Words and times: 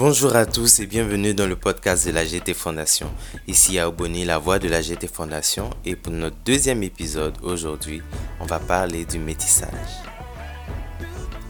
Bonjour 0.00 0.34
à 0.34 0.46
tous 0.46 0.80
et 0.80 0.86
bienvenue 0.86 1.34
dans 1.34 1.46
le 1.46 1.56
podcast 1.56 2.06
de 2.06 2.12
la 2.12 2.24
GT 2.24 2.54
Fondation. 2.54 3.12
Ici 3.46 3.78
à 3.78 3.86
Oboni, 3.86 4.24
la 4.24 4.38
voix 4.38 4.58
de 4.58 4.66
la 4.66 4.80
GT 4.80 5.06
Fondation 5.06 5.68
et 5.84 5.94
pour 5.94 6.14
notre 6.14 6.38
deuxième 6.42 6.82
épisode 6.82 7.36
aujourd'hui, 7.42 8.00
on 8.40 8.46
va 8.46 8.58
parler 8.58 9.04
du 9.04 9.18
métissage. 9.18 9.68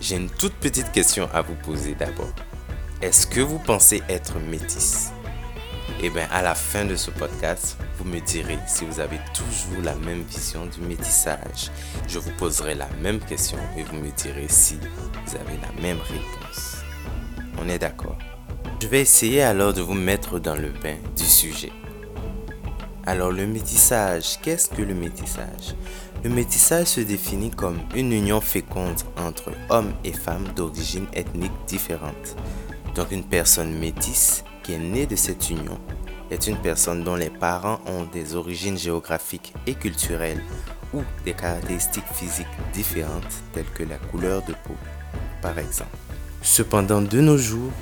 J'ai 0.00 0.16
une 0.16 0.28
toute 0.28 0.54
petite 0.54 0.90
question 0.90 1.28
à 1.32 1.42
vous 1.42 1.54
poser 1.64 1.94
d'abord. 1.94 2.34
Est-ce 3.00 3.24
que 3.28 3.40
vous 3.40 3.60
pensez 3.60 4.02
être 4.08 4.40
métisse? 4.40 5.12
Eh 6.02 6.10
bien, 6.10 6.26
à 6.32 6.42
la 6.42 6.56
fin 6.56 6.84
de 6.84 6.96
ce 6.96 7.12
podcast, 7.12 7.76
vous 7.98 8.04
me 8.04 8.18
direz 8.18 8.58
si 8.66 8.84
vous 8.84 8.98
avez 8.98 9.20
toujours 9.32 9.84
la 9.84 9.94
même 9.94 10.22
vision 10.22 10.66
du 10.66 10.80
métissage. 10.80 11.70
Je 12.08 12.18
vous 12.18 12.32
poserai 12.36 12.74
la 12.74 12.88
même 13.00 13.20
question 13.20 13.58
et 13.76 13.84
vous 13.84 13.94
me 13.94 14.10
direz 14.10 14.48
si 14.48 14.74
vous 14.74 15.36
avez 15.36 15.56
la 15.62 15.80
même 15.80 16.00
réponse. 16.00 16.78
On 17.56 17.68
est 17.68 17.78
d'accord? 17.78 18.18
Je 18.80 18.86
vais 18.86 19.02
essayer 19.02 19.42
alors 19.42 19.74
de 19.74 19.82
vous 19.82 19.94
mettre 19.94 20.38
dans 20.38 20.56
le 20.56 20.70
bain 20.70 20.96
du 21.14 21.24
sujet. 21.24 21.72
Alors 23.04 23.30
le 23.30 23.46
métissage, 23.46 24.40
qu'est-ce 24.40 24.70
que 24.70 24.80
le 24.80 24.94
métissage? 24.94 25.74
Le 26.24 26.30
métissage 26.30 26.86
se 26.86 27.00
définit 27.00 27.50
comme 27.50 27.78
une 27.94 28.12
union 28.12 28.40
féconde 28.40 29.00
entre 29.18 29.52
hommes 29.68 29.92
et 30.02 30.12
femmes 30.12 30.48
d'origine 30.56 31.06
ethnique 31.12 31.52
différente. 31.66 32.36
Donc 32.94 33.12
une 33.12 33.24
personne 33.24 33.78
métisse 33.78 34.44
qui 34.62 34.72
est 34.72 34.78
née 34.78 35.06
de 35.06 35.16
cette 35.16 35.50
union 35.50 35.78
est 36.30 36.46
une 36.46 36.58
personne 36.58 37.04
dont 37.04 37.16
les 37.16 37.30
parents 37.30 37.80
ont 37.86 38.04
des 38.04 38.34
origines 38.34 38.78
géographiques 38.78 39.52
et 39.66 39.74
culturelles 39.74 40.42
ou 40.94 41.02
des 41.24 41.34
caractéristiques 41.34 42.04
physiques 42.14 42.46
différentes 42.72 43.42
telles 43.52 43.70
que 43.74 43.82
la 43.82 43.98
couleur 43.98 44.42
de 44.42 44.52
peau, 44.52 44.76
par 45.42 45.58
exemple. 45.58 45.96
Cependant, 46.42 47.02
de 47.02 47.20
nos 47.20 47.36
jours, 47.36 47.72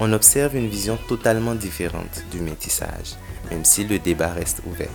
on 0.00 0.14
observe 0.14 0.56
une 0.56 0.68
vision 0.68 0.96
totalement 0.96 1.54
différente 1.54 2.24
du 2.30 2.40
métissage, 2.40 3.16
même 3.50 3.66
si 3.66 3.84
le 3.84 3.98
débat 3.98 4.32
reste 4.32 4.62
ouvert, 4.66 4.88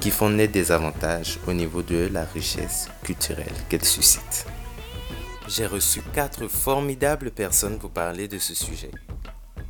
qui 0.00 0.10
font 0.10 0.30
naître 0.30 0.54
des 0.54 0.72
avantages 0.72 1.38
au 1.46 1.52
niveau 1.52 1.82
de 1.82 2.08
la 2.10 2.24
richesse 2.24 2.88
culturelle 3.02 3.52
qu'elle 3.68 3.84
suscite. 3.84 4.46
J'ai 5.46 5.66
reçu 5.66 6.00
quatre 6.14 6.48
formidables 6.48 7.30
personnes 7.30 7.78
pour 7.78 7.90
parler 7.90 8.26
de 8.26 8.38
ce 8.38 8.54
sujet. 8.54 8.92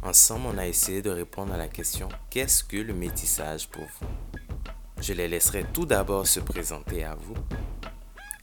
Ensemble, 0.03 0.47
on 0.55 0.59
a 0.59 0.67
essayé 0.67 1.03
de 1.03 1.11
répondre 1.11 1.53
à 1.53 1.57
la 1.57 1.69
question 1.69 2.09
qu'est-ce 2.31 2.63
que 2.63 2.77
le 2.77 2.95
métissage 2.95 3.69
pour 3.69 3.83
vous? 3.83 4.07
Je 5.01 5.13
les 5.13 5.29
laisserai 5.29 5.65
tout 5.73 5.87
d'abord 5.87 6.27
se 6.27 6.41
présenter 6.41 7.05
à 7.05 7.17
vous 7.17 7.35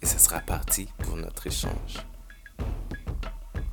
et 0.01 0.05
ce 0.05 0.19
sera 0.19 0.39
parti 0.39 0.87
pour 0.99 1.15
notre 1.15 1.47
échange. 1.47 1.97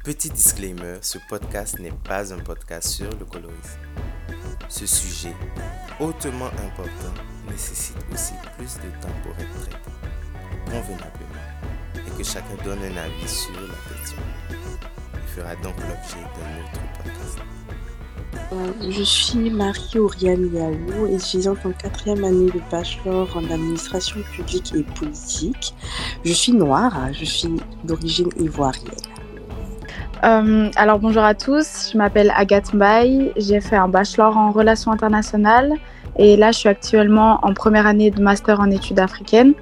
Petit 0.05 0.29
disclaimer, 0.29 0.99
ce 1.01 1.17
podcast 1.31 1.79
n'est 1.79 1.91
pas 1.91 2.31
un 2.31 2.39
podcast 2.39 2.89
sur 2.89 3.09
le 3.19 3.25
colorisme. 3.25 3.81
Ce 4.69 4.85
sujet, 4.85 5.35
hautement 5.99 6.49
important, 6.49 7.15
nécessite 7.51 7.97
aussi 8.13 8.35
plus 8.59 8.75
de 8.75 8.91
temps 9.01 9.15
pour 9.23 9.33
être 9.33 9.61
traité, 9.63 9.79
convenablement, 10.67 12.07
et 12.07 12.19
que 12.19 12.23
chacun 12.23 12.55
donne 12.63 12.81
un 12.81 12.97
avis 12.99 13.27
sur 13.27 13.55
la 13.55 13.95
question. 13.95 14.19
Il 14.51 15.29
fera 15.35 15.57
donc 15.57 15.75
l'objet 15.79 16.21
d'un 16.37 16.61
autre 16.61 16.83
podcast. 17.03 17.39
Euh, 18.53 18.91
je 18.91 19.03
suis 19.03 19.49
Marie-Auriane 19.49 20.55
Yaou, 20.55 21.07
étudiante 21.07 21.65
en 21.65 21.73
quatrième 21.73 22.25
année 22.25 22.51
de 22.51 22.61
bachelor 22.71 23.35
en 23.35 23.51
administration 23.51 24.21
publique 24.35 24.75
et 24.75 24.83
politique. 24.83 25.75
Je 26.27 26.33
suis 26.35 26.53
noire, 26.53 27.11
je 27.15 27.25
suis 27.25 27.57
d'origine 27.85 28.29
ivoirienne. 28.39 29.14
Euh, 30.25 30.70
alors 30.77 30.98
bonjour 31.00 31.22
à 31.22 31.34
tous, 31.34 31.91
je 31.92 31.98
m'appelle 31.98 32.33
Agathe 32.34 32.72
Mbaye, 32.72 33.33
j'ai 33.36 33.61
fait 33.61 33.77
un 33.77 33.89
bachelor 33.89 34.39
en 34.39 34.53
relations 34.53 34.91
internationales 34.91 35.75
et 36.17 36.36
là 36.36 36.50
je 36.50 36.61
suis 36.61 36.69
actuellement 36.69 37.41
en 37.42 37.53
première 37.53 37.86
année 37.86 38.11
de 38.11 38.23
master 38.23 38.61
en 38.61 38.70
études 38.70 39.01
africaines. 39.01 39.52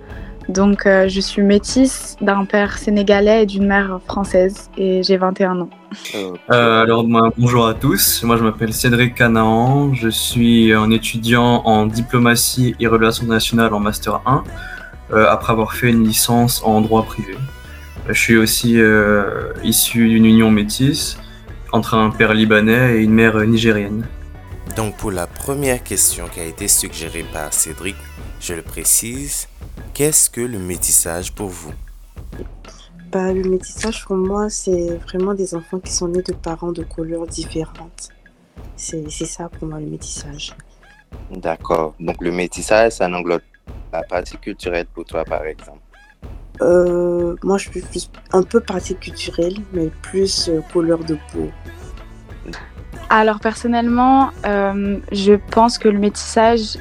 Donc 0.48 0.86
euh, 0.86 1.08
je 1.08 1.20
suis 1.20 1.42
métisse 1.42 2.16
d'un 2.20 2.44
père 2.44 2.78
sénégalais 2.78 3.42
et 3.42 3.46
d'une 3.46 3.66
mère 3.66 3.98
française 4.06 4.70
et 4.76 5.02
j'ai 5.02 5.16
21 5.16 5.62
ans. 5.62 5.70
Euh, 6.14 6.82
alors 6.82 7.04
bonjour 7.36 7.66
à 7.66 7.74
tous, 7.74 8.22
moi 8.22 8.36
je 8.36 8.44
m'appelle 8.44 8.72
Cédric 8.72 9.16
Canaan, 9.16 9.92
je 9.94 10.08
suis 10.10 10.72
un 10.72 10.92
étudiant 10.92 11.62
en 11.64 11.86
diplomatie 11.86 12.76
et 12.78 12.86
relations 12.86 13.24
internationales 13.24 13.74
en 13.74 13.80
master 13.80 14.20
1 14.26 14.44
après 15.28 15.52
avoir 15.52 15.74
fait 15.74 15.90
une 15.90 16.04
licence 16.04 16.62
en 16.64 16.80
droit 16.80 17.04
privé. 17.04 17.36
Je 18.12 18.20
suis 18.20 18.36
aussi 18.36 18.78
euh, 18.78 19.54
issu 19.64 20.06
d'une 20.06 20.26
union 20.26 20.50
métisse 20.50 21.16
entre 21.72 21.94
un 21.94 22.10
père 22.10 22.34
libanais 22.34 22.96
et 22.96 23.02
une 23.04 23.14
mère 23.14 23.38
nigérienne. 23.40 24.06
Donc 24.76 24.98
pour 24.98 25.10
la 25.10 25.26
première 25.26 25.82
question 25.82 26.28
qui 26.28 26.40
a 26.40 26.44
été 26.44 26.68
suggérée 26.68 27.24
par 27.32 27.54
Cédric, 27.54 27.96
je 28.38 28.52
le 28.52 28.60
précise, 28.60 29.48
qu'est-ce 29.94 30.28
que 30.28 30.42
le 30.42 30.58
métissage 30.58 31.32
pour 31.32 31.48
vous? 31.48 31.72
Bah, 33.10 33.32
Le 33.32 33.48
métissage 33.48 34.04
pour 34.04 34.16
moi, 34.16 34.50
c'est 34.50 34.96
vraiment 34.96 35.32
des 35.32 35.54
enfants 35.54 35.78
qui 35.78 35.92
sont 35.92 36.08
nés 36.08 36.22
de 36.22 36.34
parents 36.34 36.72
de 36.72 36.82
couleurs 36.82 37.26
différentes. 37.26 38.10
C'est 38.76 39.08
ça 39.08 39.48
pour 39.48 39.68
moi 39.68 39.80
le 39.80 39.86
métissage. 39.86 40.54
D'accord. 41.30 41.94
Donc 41.98 42.16
le 42.20 42.30
métissage, 42.30 42.92
ça 42.92 43.06
englobe 43.06 43.40
la 43.90 44.02
partie 44.02 44.36
culturelle 44.36 44.86
pour 44.94 45.06
toi 45.06 45.24
par 45.24 45.46
exemple. 45.46 45.81
Euh, 46.62 47.34
moi, 47.42 47.58
je 47.58 47.68
suis 47.68 47.80
plus 47.80 48.10
un 48.32 48.42
peu 48.42 48.60
partie 48.60 48.94
culturelle, 48.94 49.56
mais 49.72 49.90
plus 50.02 50.48
euh, 50.48 50.60
couleur 50.72 51.00
de 51.00 51.16
peau. 51.32 51.50
Alors 53.10 53.40
personnellement, 53.40 54.30
euh, 54.46 54.96
je 55.12 55.34
pense 55.50 55.76
que 55.76 55.88
le 55.88 55.98
métissage 55.98 56.78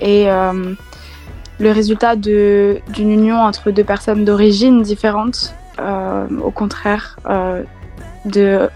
est 0.00 0.26
le 0.26 1.72
résultat 1.72 2.14
d'une 2.14 2.80
union 2.96 3.36
entre 3.36 3.70
deux 3.70 3.84
personnes 3.84 4.26
d'origine 4.26 4.82
différentes. 4.82 5.54
au 5.78 6.50
contraire 6.50 7.18
de 8.26 8.68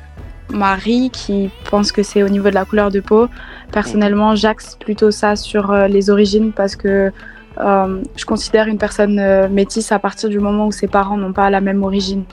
Marie 0.48 1.10
qui 1.10 1.50
pense 1.70 1.92
que 1.92 2.03
c'est 2.03 2.22
au 2.22 2.30
niveau 2.30 2.48
de 2.48 2.54
la 2.54 2.64
couleur 2.64 2.91
de 2.91 3.00
peau. 3.00 3.28
Personnellement, 3.70 4.34
j'axe 4.34 4.76
plutôt 4.76 5.10
ça 5.10 5.36
sur 5.36 5.70
les 5.86 6.08
origines 6.08 6.53
parce 6.53 6.76
que 6.76 7.12
euh, 7.59 8.03
je 8.16 8.25
considère 8.25 8.66
une 8.66 8.78
personne 8.78 9.19
euh, 9.19 9.48
métisse 9.48 9.92
à 9.92 9.98
partir 9.98 10.28
du 10.28 10.41
moment 10.41 10.66
où 10.66 10.72
ses 10.72 10.88
parents 10.88 11.16
n'ont 11.16 11.32
pas 11.32 11.50
la 11.50 11.60
même 11.60 11.82
origine. 11.82 12.25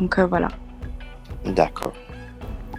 Donc 0.00 0.18
euh, 0.18 0.26
voilà. 0.26 0.48
D'accord. 1.44 1.92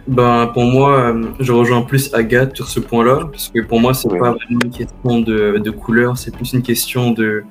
Ben, 0.06 0.50
pour 0.54 0.64
moi, 0.64 1.14
je 1.38 1.52
rejoins 1.52 1.82
plus 1.82 2.14
Agathe 2.14 2.56
sur 2.56 2.66
ce 2.68 2.80
point-là, 2.80 3.28
parce 3.30 3.50
que 3.50 3.60
pour 3.60 3.78
moi, 3.78 3.92
c'est 3.92 4.08
pas 4.08 4.32
vraiment 4.32 4.38
une 4.48 4.70
question 4.70 5.20
de, 5.20 5.58
de 5.58 5.70
couleur, 5.70 6.16
c'est 6.16 6.34
plus 6.34 6.54
une 6.54 6.62
question 6.62 7.10
de 7.10 7.44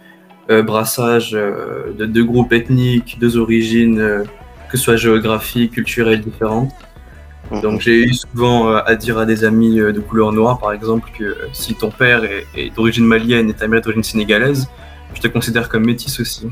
brassage 0.63 1.34
de 1.34 2.05
deux 2.07 2.23
groupes 2.23 2.51
ethniques, 2.53 3.17
deux 3.19 3.38
origines, 3.38 4.23
que 4.69 4.78
ce 4.78 4.84
soit 4.84 4.95
géographiques, 4.95 5.73
culturelles 5.73 6.22
différentes. 6.22 6.72
Mhm. 7.52 7.62
Donc 7.62 7.81
j'ai 7.81 8.03
eu 8.03 8.13
souvent 8.13 8.69
euh, 8.69 8.81
à 8.85 8.96
dire 8.96 9.18
à 9.18 9.25
des 9.25 9.44
amis 9.44 9.80
euh, 9.80 9.91
de 9.91 10.00
couleur 10.00 10.31
noire, 10.31 10.59
par 10.59 10.74
exemple, 10.74 11.09
que 11.18 11.24
euh, 11.24 11.35
si 11.53 11.75
ton 11.75 11.91
père 11.91 12.24
est, 12.24 12.75
d'origine 12.75 13.06
malienne 13.06 13.50
et 13.50 13.53
ta 13.53 13.68
mère 13.68 13.80
est 13.80 13.84
d'origine 13.84 14.03
sénégalaise, 14.03 14.68
je 15.13 15.22
te 15.22 15.28
considère 15.28 15.69
comme 15.69 15.85
métisse 15.85 16.19
aussi. 16.19 16.47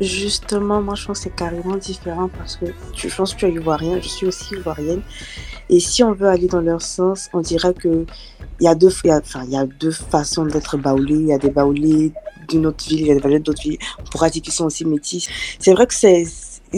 Justement, 0.00 0.80
moi 0.80 0.94
je 0.94 1.06
pense 1.06 1.18
que 1.18 1.24
c'est 1.24 1.36
carrément 1.36 1.76
différent 1.76 2.30
parce 2.38 2.56
que 2.56 2.66
je 2.96 3.14
pense 3.14 3.34
que 3.34 3.40
tu 3.40 3.46
es 3.46 3.52
ivoirien, 3.52 4.00
je 4.00 4.08
suis 4.08 4.26
aussi 4.26 4.54
ivoirienne. 4.54 5.02
Et 5.68 5.78
si 5.78 6.02
on 6.02 6.14
veut 6.14 6.28
aller 6.28 6.48
dans 6.48 6.62
leur 6.62 6.80
sens, 6.80 7.28
on 7.34 7.40
dirait 7.40 7.74
que 7.74 8.06
il 8.60 8.64
y 8.64 8.68
a 8.68 8.74
deux, 8.74 8.90
enfin, 9.08 9.44
il 9.44 9.52
y 9.52 9.56
a 9.56 9.66
deux 9.66 9.90
façons 9.90 10.44
d'être 10.44 10.76
baoulé. 10.76 11.14
Il 11.14 11.26
y 11.26 11.32
a 11.32 11.38
des 11.38 11.50
baoulés 11.50 12.12
d'une 12.48 12.66
autre 12.66 12.84
ville, 12.86 13.00
il 13.00 13.06
y 13.06 13.10
a 13.10 13.14
des 13.14 13.20
baoulés 13.20 13.40
d'autres 13.40 13.62
villes. 13.62 13.78
On 13.98 14.04
pourra 14.04 14.30
dire 14.30 14.42
qu'ils 14.42 14.52
sont 14.52 14.66
aussi 14.66 14.84
métis. 14.84 15.28
C'est 15.58 15.72
vrai 15.72 15.86
que 15.86 15.94
c'est 15.94 16.24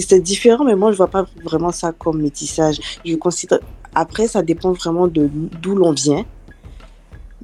c'est 0.01 0.21
différent, 0.21 0.65
mais 0.65 0.75
moi, 0.75 0.93
je 0.93 0.97
vois 0.97 1.09
pas 1.09 1.27
vraiment 1.45 1.73
ça 1.73 1.93
comme 1.93 2.23
métissage. 2.23 2.81
Je 3.05 3.15
considère. 3.17 3.61
Après, 3.95 4.27
ça 4.27 4.43
dépend 4.43 4.73
vraiment 4.73 5.07
de 5.07 5.29
d'où 5.61 5.75
l'on 5.75 5.93
vient. 5.93 6.25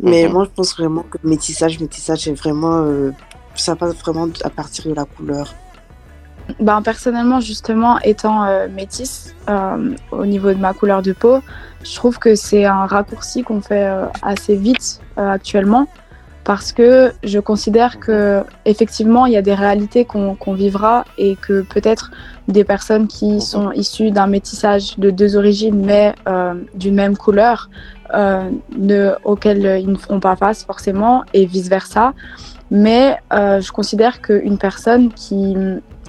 Mais 0.00 0.26
mhm. 0.26 0.32
moi, 0.32 0.44
je 0.44 0.50
pense 0.50 0.76
vraiment 0.76 1.02
que 1.02 1.18
métissage, 1.22 1.78
métissage, 1.80 2.20
c'est 2.20 2.32
vraiment. 2.32 2.82
Euh, 2.82 3.10
ça 3.54 3.74
passe 3.74 3.94
vraiment 3.96 4.28
à 4.44 4.50
partir 4.50 4.86
de 4.86 4.94
la 4.94 5.04
couleur. 5.04 5.52
Ben, 6.60 6.80
personnellement, 6.80 7.40
justement, 7.40 7.98
étant 7.98 8.44
euh, 8.44 8.68
métisse, 8.68 9.34
euh, 9.48 9.94
au 10.12 10.24
niveau 10.24 10.48
de 10.48 10.58
ma 10.58 10.72
couleur 10.72 11.02
de 11.02 11.12
peau, 11.12 11.40
je 11.82 11.94
trouve 11.96 12.18
que 12.18 12.34
c'est 12.34 12.64
un 12.64 12.86
raccourci 12.86 13.42
qu'on 13.42 13.60
fait 13.60 13.90
assez 14.22 14.56
vite 14.56 15.00
actuellement 15.16 15.86
parce 16.48 16.72
que 16.72 17.12
je 17.22 17.40
considère 17.40 18.00
que 18.00 18.42
effectivement 18.64 19.26
il 19.26 19.34
y 19.34 19.36
a 19.36 19.42
des 19.42 19.52
réalités 19.52 20.06
qu'on 20.06 20.54
vivra 20.54 21.04
et 21.18 21.36
que 21.36 21.60
peut-être 21.60 22.10
des 22.48 22.64
personnes 22.64 23.06
qui 23.06 23.42
sont 23.42 23.70
issues 23.72 24.12
d'un 24.12 24.28
métissage 24.28 24.96
de 24.96 25.10
deux 25.10 25.36
origines 25.36 25.84
mais 25.84 26.14
euh, 26.26 26.54
d'une 26.74 26.94
même 26.94 27.18
couleur 27.18 27.68
euh, 28.14 28.48
ne, 28.78 29.12
auxquelles 29.24 29.78
ils 29.82 29.92
ne 29.92 29.98
feront 29.98 30.20
pas 30.20 30.36
face 30.36 30.64
forcément 30.64 31.22
et 31.34 31.44
vice 31.44 31.68
versa. 31.68 32.14
Mais 32.70 33.18
euh, 33.34 33.60
je 33.60 33.70
considère 33.70 34.22
qu'une 34.22 34.56
personne 34.56 35.12
qui, 35.12 35.54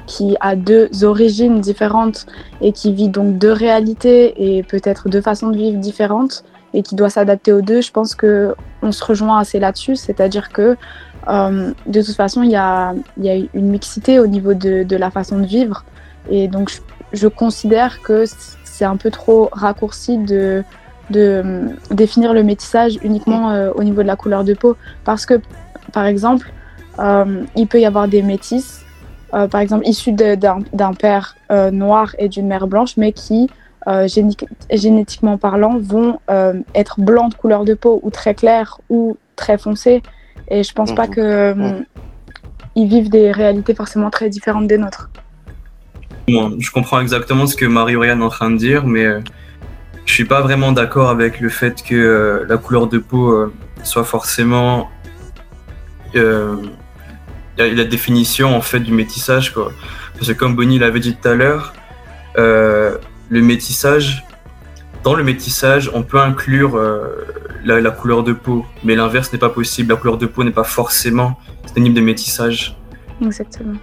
qui 0.07 0.37
a 0.39 0.55
deux 0.55 0.87
origines 1.03 1.59
différentes 1.59 2.27
et 2.61 2.71
qui 2.71 2.93
vit 2.93 3.09
donc 3.09 3.37
deux 3.37 3.51
réalités 3.51 4.21
et 4.37 4.63
peut-être 4.63 5.09
deux 5.09 5.21
façons 5.21 5.49
de 5.49 5.57
vivre 5.57 5.79
différentes 5.79 6.45
et 6.73 6.83
qui 6.83 6.95
doit 6.95 7.09
s'adapter 7.09 7.51
aux 7.51 7.61
deux, 7.61 7.81
je 7.81 7.91
pense 7.91 8.15
que 8.15 8.55
on 8.81 8.91
se 8.91 9.03
rejoint 9.03 9.39
assez 9.39 9.59
là-dessus, 9.59 9.95
c'est-à-dire 9.95 10.49
que 10.49 10.77
euh, 11.27 11.73
de 11.85 12.01
toute 12.01 12.15
façon, 12.15 12.43
il 12.43 12.51
y 12.51 12.55
a, 12.55 12.93
une 13.53 13.69
mixité 13.69 14.19
au 14.19 14.27
niveau 14.27 14.53
de, 14.53 14.95
la 14.95 15.11
façon 15.11 15.39
de 15.39 15.45
vivre. 15.45 15.83
Et 16.29 16.47
donc 16.47 16.71
je, 17.13 17.27
considère 17.27 18.01
que 18.01 18.25
c'est 18.63 18.85
un 18.85 18.97
peu 18.97 19.11
trop 19.11 19.49
raccourci 19.51 20.17
de, 20.17 20.63
euh, 21.15 21.67
définir 21.91 22.33
le 22.33 22.43
métissage 22.43 22.99
uniquement 23.03 23.51
euh, 23.51 23.71
au 23.75 23.83
niveau 23.83 24.01
de 24.01 24.07
la 24.07 24.15
couleur 24.15 24.43
de 24.43 24.53
peau. 24.53 24.75
Parce 25.03 25.25
que 25.25 25.39
par 25.93 26.05
exemple, 26.05 26.51
il 27.55 27.67
peut 27.67 27.79
y 27.79 27.85
avoir 27.85 28.09
des 28.09 28.21
métisses, 28.21 28.83
par 29.31 29.61
exemple 29.61 29.87
issus 29.87 30.11
d'un 30.11 30.93
père 30.93 31.37
noir 31.71 32.13
et 32.19 32.27
d'une 32.27 32.47
mère 32.47 32.67
blanche, 32.67 32.97
mais 32.97 33.13
qui, 33.13 33.49
génétiquement 34.69 35.37
parlant, 35.37 35.77
vont 35.79 36.19
être 36.75 36.99
blancs 36.99 37.31
de 37.31 37.35
couleur 37.35 37.65
de 37.65 37.73
peau 37.73 37.99
ou 38.03 38.09
très 38.09 38.35
clairs 38.35 38.79
ou 38.89 39.17
très 39.35 39.57
foncés. 39.57 40.01
Et 40.49 40.63
je 40.63 40.73
pense 40.73 40.93
pas 40.95 41.07
Mhm. 41.07 41.13
que 41.13 41.83
ils 42.75 42.87
vivent 42.87 43.09
des 43.09 43.31
réalités 43.31 43.73
forcément 43.75 44.09
très 44.09 44.29
différentes 44.29 44.67
des 44.67 44.77
nôtres. 44.77 45.09
Bon, 46.27 46.55
je 46.59 46.71
comprends 46.71 47.01
exactement 47.01 47.47
ce 47.47 47.55
que 47.55 47.65
Marie-Oriane 47.65 48.21
est 48.21 48.23
en 48.23 48.29
train 48.29 48.51
de 48.51 48.57
dire, 48.57 48.85
mais 48.85 49.03
euh, 49.05 49.19
je 50.05 50.13
suis 50.13 50.25
pas 50.25 50.41
vraiment 50.41 50.71
d'accord 50.71 51.09
avec 51.09 51.39
le 51.39 51.49
fait 51.49 51.81
que 51.83 51.95
euh, 51.95 52.45
la 52.47 52.57
couleur 52.57 52.87
de 52.87 52.99
peau 52.99 53.31
euh, 53.31 53.51
soit 53.83 54.03
forcément 54.03 54.87
euh, 56.15 56.55
la, 57.57 57.67
la 57.69 57.83
définition 57.83 58.55
en 58.55 58.61
fait 58.61 58.79
du 58.79 58.91
métissage 58.93 59.53
quoi. 59.53 59.71
Parce 60.15 60.27
que 60.27 60.33
comme 60.33 60.55
Bonnie 60.55 60.79
l'avait 60.79 60.99
dit 60.99 61.15
tout 61.15 61.27
à 61.27 61.33
l'heure, 61.33 61.73
euh, 62.37 62.97
le 63.29 63.41
métissage, 63.41 64.25
dans 65.03 65.13
le 65.15 65.23
métissage, 65.23 65.89
on 65.93 66.03
peut 66.03 66.19
inclure 66.19 66.75
euh, 66.75 67.25
la, 67.63 67.79
la 67.79 67.91
couleur 67.91 68.23
de 68.23 68.33
peau, 68.33 68.65
mais 68.83 68.95
l'inverse 68.95 69.31
n'est 69.31 69.39
pas 69.39 69.49
possible. 69.49 69.91
La 69.93 69.95
couleur 69.99 70.17
de 70.17 70.25
peau 70.25 70.43
n'est 70.43 70.51
pas 70.51 70.63
forcément 70.63 71.37
synonyme 71.65 71.93
de 71.93 72.01
métissage. 72.01 72.75
Exactement. 73.21 73.75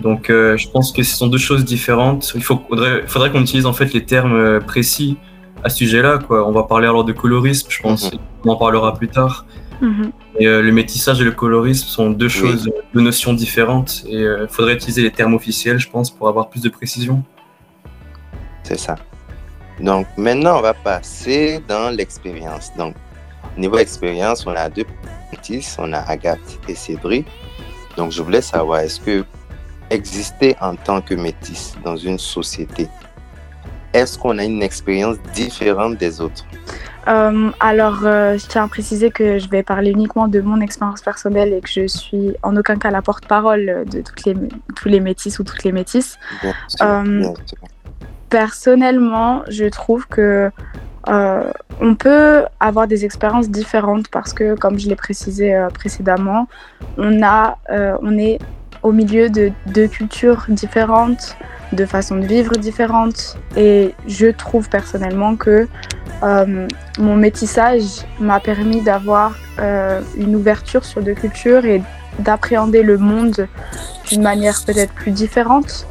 Donc 0.00 0.30
euh, 0.30 0.56
je 0.56 0.68
pense 0.68 0.92
que 0.92 1.02
ce 1.02 1.16
sont 1.16 1.26
deux 1.26 1.38
choses 1.38 1.64
différentes. 1.64 2.32
Il 2.34 2.42
faut- 2.42 2.62
faudrait, 2.68 3.02
faudrait 3.06 3.30
qu'on 3.30 3.42
utilise 3.42 3.66
en 3.66 3.72
fait 3.72 3.92
les 3.92 4.04
termes 4.04 4.34
euh, 4.34 4.60
précis 4.60 5.16
à 5.62 5.68
ce 5.68 5.76
sujet-là. 5.78 6.18
Quoi. 6.18 6.46
On 6.48 6.52
va 6.52 6.62
parler 6.62 6.86
alors 6.86 7.04
de 7.04 7.12
colorisme, 7.12 7.68
je 7.70 7.82
pense. 7.82 8.10
On 8.44 8.50
en 8.50 8.56
parlera 8.56 8.94
plus 8.94 9.08
tard. 9.08 9.44
Mhm. 9.82 10.12
Et, 10.38 10.46
euh, 10.46 10.62
le 10.62 10.72
métissage 10.72 11.20
et 11.20 11.24
le 11.24 11.32
colorisme 11.32 11.86
sont 11.86 12.10
deux 12.10 12.28
choses, 12.28 12.70
deux 12.94 13.00
notions 13.00 13.34
différentes. 13.34 14.04
Et 14.08 14.20
il 14.22 14.46
faudrait 14.48 14.74
utiliser 14.74 15.02
les 15.02 15.10
termes 15.10 15.34
officiels, 15.34 15.78
je 15.78 15.90
pense, 15.90 16.10
pour 16.10 16.28
avoir 16.28 16.48
plus 16.48 16.62
de 16.62 16.68
précision. 16.70 17.22
C'est 18.70 18.78
ça. 18.78 18.94
Donc 19.80 20.06
maintenant, 20.16 20.58
on 20.58 20.62
va 20.62 20.74
passer 20.74 21.60
dans 21.66 21.90
l'expérience. 21.90 22.70
Donc, 22.76 22.94
niveau 23.56 23.78
expérience, 23.78 24.46
on 24.46 24.54
a 24.54 24.68
deux 24.68 24.84
métis, 25.32 25.76
on 25.80 25.92
a 25.92 25.98
Agathe 25.98 26.38
et 26.68 26.76
Cédric. 26.76 27.26
Donc, 27.96 28.12
je 28.12 28.22
voulais 28.22 28.40
savoir, 28.40 28.78
est-ce 28.78 29.00
que 29.00 29.24
exister 29.90 30.54
en 30.60 30.76
tant 30.76 31.00
que 31.00 31.14
métis 31.14 31.74
dans 31.84 31.96
une 31.96 32.20
société, 32.20 32.86
est-ce 33.92 34.16
qu'on 34.16 34.38
a 34.38 34.44
une 34.44 34.62
expérience 34.62 35.16
différente 35.34 35.96
des 35.96 36.20
autres? 36.20 36.44
Euh, 37.08 37.50
alors, 37.58 38.00
euh, 38.04 38.38
je 38.38 38.46
tiens 38.46 38.64
à 38.66 38.68
préciser 38.68 39.10
que 39.10 39.40
je 39.40 39.48
vais 39.48 39.64
parler 39.64 39.90
uniquement 39.90 40.28
de 40.28 40.40
mon 40.40 40.60
expérience 40.60 41.00
personnelle 41.00 41.52
et 41.52 41.60
que 41.60 41.68
je 41.68 41.88
suis 41.88 42.36
en 42.44 42.56
aucun 42.56 42.76
cas 42.76 42.92
la 42.92 43.02
porte-parole 43.02 43.84
de 43.90 44.00
toutes 44.02 44.24
les, 44.26 44.36
tous 44.76 44.88
les 44.88 45.00
métis 45.00 45.40
ou 45.40 45.42
toutes 45.42 45.64
les 45.64 45.72
métisses. 45.72 46.20
Bien 46.40 46.54
sûr, 46.68 46.86
Euh, 46.86 47.02
bien 47.02 47.34
sûr. 47.46 47.58
Personnellement, 48.30 49.42
je 49.48 49.66
trouve 49.66 50.06
que 50.06 50.50
euh, 51.08 51.50
on 51.80 51.94
peut 51.94 52.44
avoir 52.60 52.86
des 52.86 53.04
expériences 53.04 53.48
différentes 53.48 54.08
parce 54.08 54.32
que, 54.32 54.54
comme 54.54 54.78
je 54.78 54.88
l'ai 54.88 54.96
précisé 54.96 55.54
euh, 55.54 55.68
précédemment, 55.68 56.46
on 56.98 57.22
a, 57.22 57.58
euh, 57.70 57.96
on 58.02 58.18
est 58.18 58.38
au 58.82 58.92
milieu 58.92 59.30
de 59.30 59.50
deux 59.66 59.88
cultures 59.88 60.44
différentes, 60.48 61.36
de 61.72 61.84
façons 61.84 62.16
de 62.16 62.26
vivre 62.26 62.52
différentes, 62.52 63.36
et 63.56 63.94
je 64.06 64.26
trouve 64.26 64.68
personnellement 64.68 65.36
que 65.36 65.68
mon 66.98 67.16
métissage 67.16 68.04
m'a 68.18 68.40
permis 68.40 68.82
d'avoir 68.82 69.38
une 70.18 70.36
ouverture 70.36 70.84
sur 70.84 71.02
deux 71.02 71.14
cultures 71.14 71.64
et 71.64 71.82
d'appréhender 72.18 72.82
le 72.82 72.98
monde 72.98 73.48
d'une 74.08 74.22
manière 74.22 74.58
peut-être 74.66 74.92
plus 74.92 75.12
différente. 75.12 75.86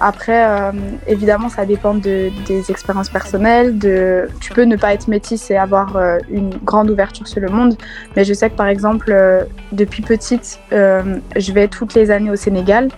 Après, 0.00 0.46
euh, 0.46 0.72
évidemment, 1.06 1.48
ça 1.48 1.64
dépend 1.64 1.94
de, 1.94 2.30
des 2.46 2.70
expériences 2.70 3.08
personnelles. 3.08 3.78
De, 3.78 4.28
tu 4.40 4.52
peux 4.52 4.64
ne 4.64 4.76
pas 4.76 4.92
être 4.92 5.08
métisse 5.08 5.50
et 5.50 5.56
avoir 5.56 5.96
euh, 5.96 6.18
une 6.30 6.50
grande 6.50 6.90
ouverture 6.90 7.26
sur 7.26 7.40
le 7.40 7.48
monde. 7.48 7.76
Mais 8.16 8.24
je 8.24 8.34
sais 8.34 8.50
que, 8.50 8.56
par 8.56 8.66
exemple, 8.66 9.10
euh, 9.12 9.44
depuis 9.72 10.02
petite, 10.02 10.58
je 10.70 11.52
vais 11.52 11.68
toutes 11.68 11.94
les 11.94 12.10
années 12.10 12.30
au 12.30 12.36
Sénégal, 12.36 12.88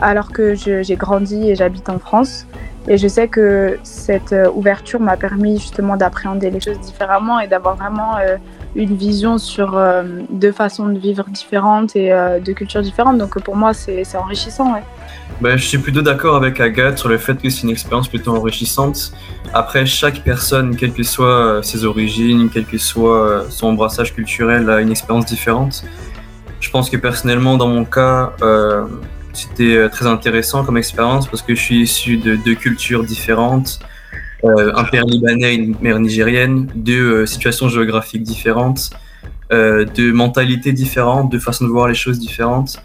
alors 0.00 0.32
que 0.32 0.54
j'ai 0.54 0.96
grandi 0.96 1.50
et 1.50 1.54
j'habite 1.54 1.88
en 1.88 1.98
France. 1.98 2.46
Et 2.86 2.96
je 2.96 3.08
sais 3.08 3.28
que 3.28 3.78
cette 3.82 4.34
ouverture 4.54 5.00
m'a 5.00 5.16
permis 5.16 5.58
justement 5.58 5.96
d'appréhender 5.96 6.50
les 6.50 6.60
choses 6.60 6.80
différemment 6.80 7.38
et 7.40 7.46
d'avoir 7.46 7.76
vraiment 7.76 8.16
une 8.76 8.96
vision 8.96 9.38
sur 9.38 9.76
euh, 9.76 10.02
deux 10.30 10.52
façons 10.52 10.86
de 10.86 10.98
vivre 10.98 11.24
différentes 11.30 11.96
et 11.96 12.12
euh, 12.12 12.38
deux 12.40 12.52
cultures 12.52 12.82
différentes. 12.82 13.18
Donc 13.18 13.40
pour 13.42 13.56
moi, 13.56 13.72
c'est 13.74 14.04
enrichissant. 14.16 14.74
Ben, 15.40 15.56
je 15.56 15.64
suis 15.64 15.78
plutôt 15.78 16.02
d'accord 16.02 16.36
avec 16.36 16.60
Agathe 16.60 16.98
sur 16.98 17.08
le 17.08 17.18
fait 17.18 17.40
que 17.40 17.48
c'est 17.48 17.62
une 17.62 17.70
expérience 17.70 18.08
plutôt 18.08 18.36
enrichissante. 18.36 19.12
Après, 19.54 19.86
chaque 19.86 20.22
personne, 20.22 20.76
quelles 20.76 20.92
que 20.92 21.02
soient 21.02 21.26
euh, 21.26 21.62
ses 21.62 21.84
origines, 21.84 22.50
quel 22.52 22.64
que 22.64 22.78
soit 22.78 23.22
euh, 23.22 23.44
son 23.48 23.72
brassage 23.72 24.14
culturel, 24.14 24.68
a 24.68 24.80
une 24.80 24.90
expérience 24.90 25.26
différente. 25.26 25.84
Je 26.60 26.70
pense 26.70 26.90
que 26.90 26.96
personnellement, 26.96 27.56
dans 27.56 27.68
mon 27.68 27.84
cas, 27.84 28.32
c'était 29.32 29.88
très 29.90 30.06
intéressant 30.06 30.64
comme 30.64 30.76
expérience 30.76 31.28
parce 31.28 31.40
que 31.40 31.54
je 31.54 31.62
suis 31.62 31.82
issu 31.82 32.16
de 32.16 32.34
deux 32.34 32.56
cultures 32.56 33.04
différentes, 33.04 33.78
un 34.44 34.84
père 34.84 35.04
libanais 35.04 35.54
une 35.54 35.76
mère 35.80 35.98
nigérienne, 35.98 36.68
deux 36.74 37.22
euh, 37.22 37.26
situations 37.26 37.68
géographiques 37.68 38.22
différentes, 38.22 38.90
euh, 39.52 39.84
deux 39.84 40.12
mentalités 40.12 40.72
différentes, 40.72 41.30
deux 41.30 41.40
façons 41.40 41.64
de 41.64 41.70
voir 41.70 41.88
les 41.88 41.94
choses 41.94 42.18
différentes. 42.18 42.82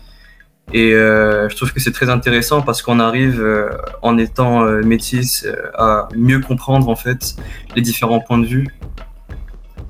Et 0.72 0.94
euh, 0.94 1.50
je 1.50 1.56
trouve 1.56 1.74
que 1.74 1.80
c'est 1.80 1.92
très 1.92 2.10
intéressant 2.10 2.62
parce 2.62 2.82
qu'on 2.82 3.00
arrive, 3.00 3.42
euh, 3.42 3.70
en 4.02 4.18
étant 4.18 4.64
euh, 4.64 4.82
métis, 4.82 5.44
euh, 5.46 5.56
à 5.76 6.08
mieux 6.16 6.40
comprendre 6.40 6.88
en 6.90 6.96
fait 6.96 7.36
les 7.76 7.82
différents 7.82 8.22
points 8.22 8.40
de 8.40 8.46
vue. 8.46 8.68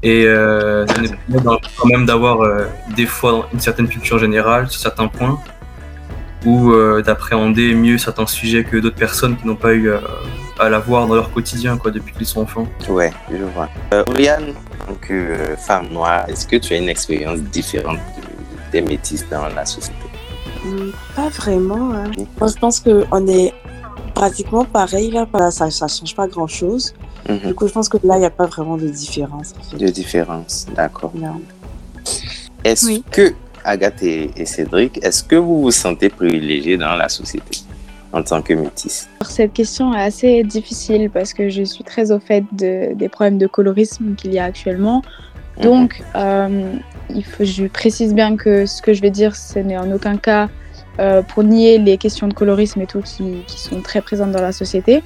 Et 0.01 0.25
euh, 0.25 0.85
ça 0.87 0.95
nous 0.99 1.41
permet 1.41 1.59
quand 1.77 1.87
même 1.87 2.05
d'avoir 2.05 2.41
euh, 2.41 2.65
des 2.95 3.05
fois 3.05 3.47
une 3.53 3.59
certaine 3.59 3.87
culture 3.87 4.17
générale 4.19 4.67
sur 4.69 4.81
certains 4.81 5.07
points 5.07 5.39
ou 6.45 6.73
euh, 6.73 7.01
d'appréhender 7.01 7.73
mieux 7.73 7.97
certains 7.97 8.25
sujets 8.25 8.65
que 8.65 8.75
d'autres 8.75 8.97
personnes 8.97 9.37
qui 9.37 9.47
n'ont 9.47 9.55
pas 9.55 9.73
eu 9.73 9.89
euh, 9.89 9.99
à 10.59 10.69
la 10.69 10.79
voir 10.79 11.07
dans 11.07 11.15
leur 11.15 11.31
quotidien 11.31 11.77
quoi, 11.77 11.91
depuis 11.91 12.13
qu'ils 12.13 12.25
sont 12.27 12.41
enfants. 12.41 12.67
Ouais, 12.89 13.11
je 13.31 13.43
vois. 13.43 13.69
Euh, 13.93 14.03
Oriane, 14.07 14.53
en 14.81 14.93
tant 14.93 14.99
que 15.01 15.13
euh, 15.13 15.57
femme 15.57 15.87
noire, 15.91 16.25
est-ce 16.29 16.45
que 16.47 16.55
tu 16.57 16.73
as 16.73 16.77
une 16.77 16.89
expérience 16.89 17.39
différente 17.39 17.97
de- 17.97 18.71
des 18.71 18.81
métis 18.81 19.25
dans 19.29 19.47
la 19.47 19.65
société? 19.65 19.97
Hmm, 20.63 20.91
Pas 21.15 21.29
vraiment. 21.29 21.91
hein. 21.93 22.11
Moi, 22.39 22.49
je 22.49 22.59
pense 22.59 22.79
qu'on 22.79 23.27
est 23.27 23.53
pratiquement 24.13 24.63
pareil. 24.65 25.11
Là, 25.11 25.25
Voilà, 25.31 25.51
ça 25.51 25.65
ne 25.65 25.71
change 25.71 26.15
pas 26.15 26.27
grand-chose. 26.27 26.93
Mhm. 27.27 27.39
Du 27.39 27.53
coup, 27.55 27.67
je 27.67 27.73
pense 27.73 27.89
que 27.89 27.97
là, 28.03 28.15
il 28.17 28.19
n'y 28.19 28.25
a 28.25 28.29
pas 28.29 28.45
vraiment 28.45 28.77
de 28.77 28.87
différence. 28.87 29.53
en 29.59 29.63
fait. 29.63 29.77
De 29.77 29.89
différence, 29.89 30.67
d'accord. 30.75 31.11
Non. 31.15 31.41
Est-ce 32.63 32.85
Oui. 32.85 33.03
que, 33.11 33.33
Agathe 33.65 34.03
et, 34.03 34.29
et 34.35 34.45
Cédric, 34.45 35.03
est-ce 35.03 35.23
que 35.23 35.35
vous 35.35 35.61
vous 35.63 35.71
sentez 35.71 36.09
privilégiés 36.09 36.77
dans 36.77 36.95
la 36.95 37.09
société? 37.09 37.59
En 38.13 38.23
tant 38.23 38.41
que 38.41 38.53
métis 38.53 39.09
Alors, 39.19 39.31
Cette 39.31 39.53
question 39.53 39.93
est 39.93 40.01
assez 40.01 40.43
difficile 40.43 41.09
parce 41.09 41.33
que 41.33 41.49
je 41.49 41.63
suis 41.63 41.83
très 41.83 42.11
au 42.11 42.19
fait 42.19 42.43
de- 42.51 42.93
des 42.93 43.09
problèmes 43.09 43.37
de 43.39 43.47
colorisme 43.47 44.15
qu'il 44.15 44.33
y 44.33 44.39
a 44.39 44.45
actuellement. 44.45 45.01
Donc, 45.61 46.01
euh, 46.15 46.73
il 47.13 47.23
faut, 47.25 47.43
je 47.43 47.65
précise 47.65 48.13
bien 48.15 48.35
que 48.37 48.65
ce 48.65 48.81
que 48.81 48.93
je 48.93 49.01
vais 49.01 49.11
dire, 49.11 49.35
ce 49.35 49.59
n'est 49.59 49.77
en 49.77 49.91
aucun 49.91 50.17
cas 50.17 50.49
euh, 50.99 51.21
pour 51.23 51.43
nier 51.43 51.77
les 51.79 51.97
questions 51.97 52.27
de 52.27 52.33
colorisme 52.33 52.81
et 52.81 52.87
tout 52.87 53.01
qui, 53.01 53.43
qui 53.47 53.59
sont 53.59 53.81
très 53.81 54.01
présentes 54.01 54.31
dans 54.31 54.41
la 54.41 54.51
société. 54.51 55.03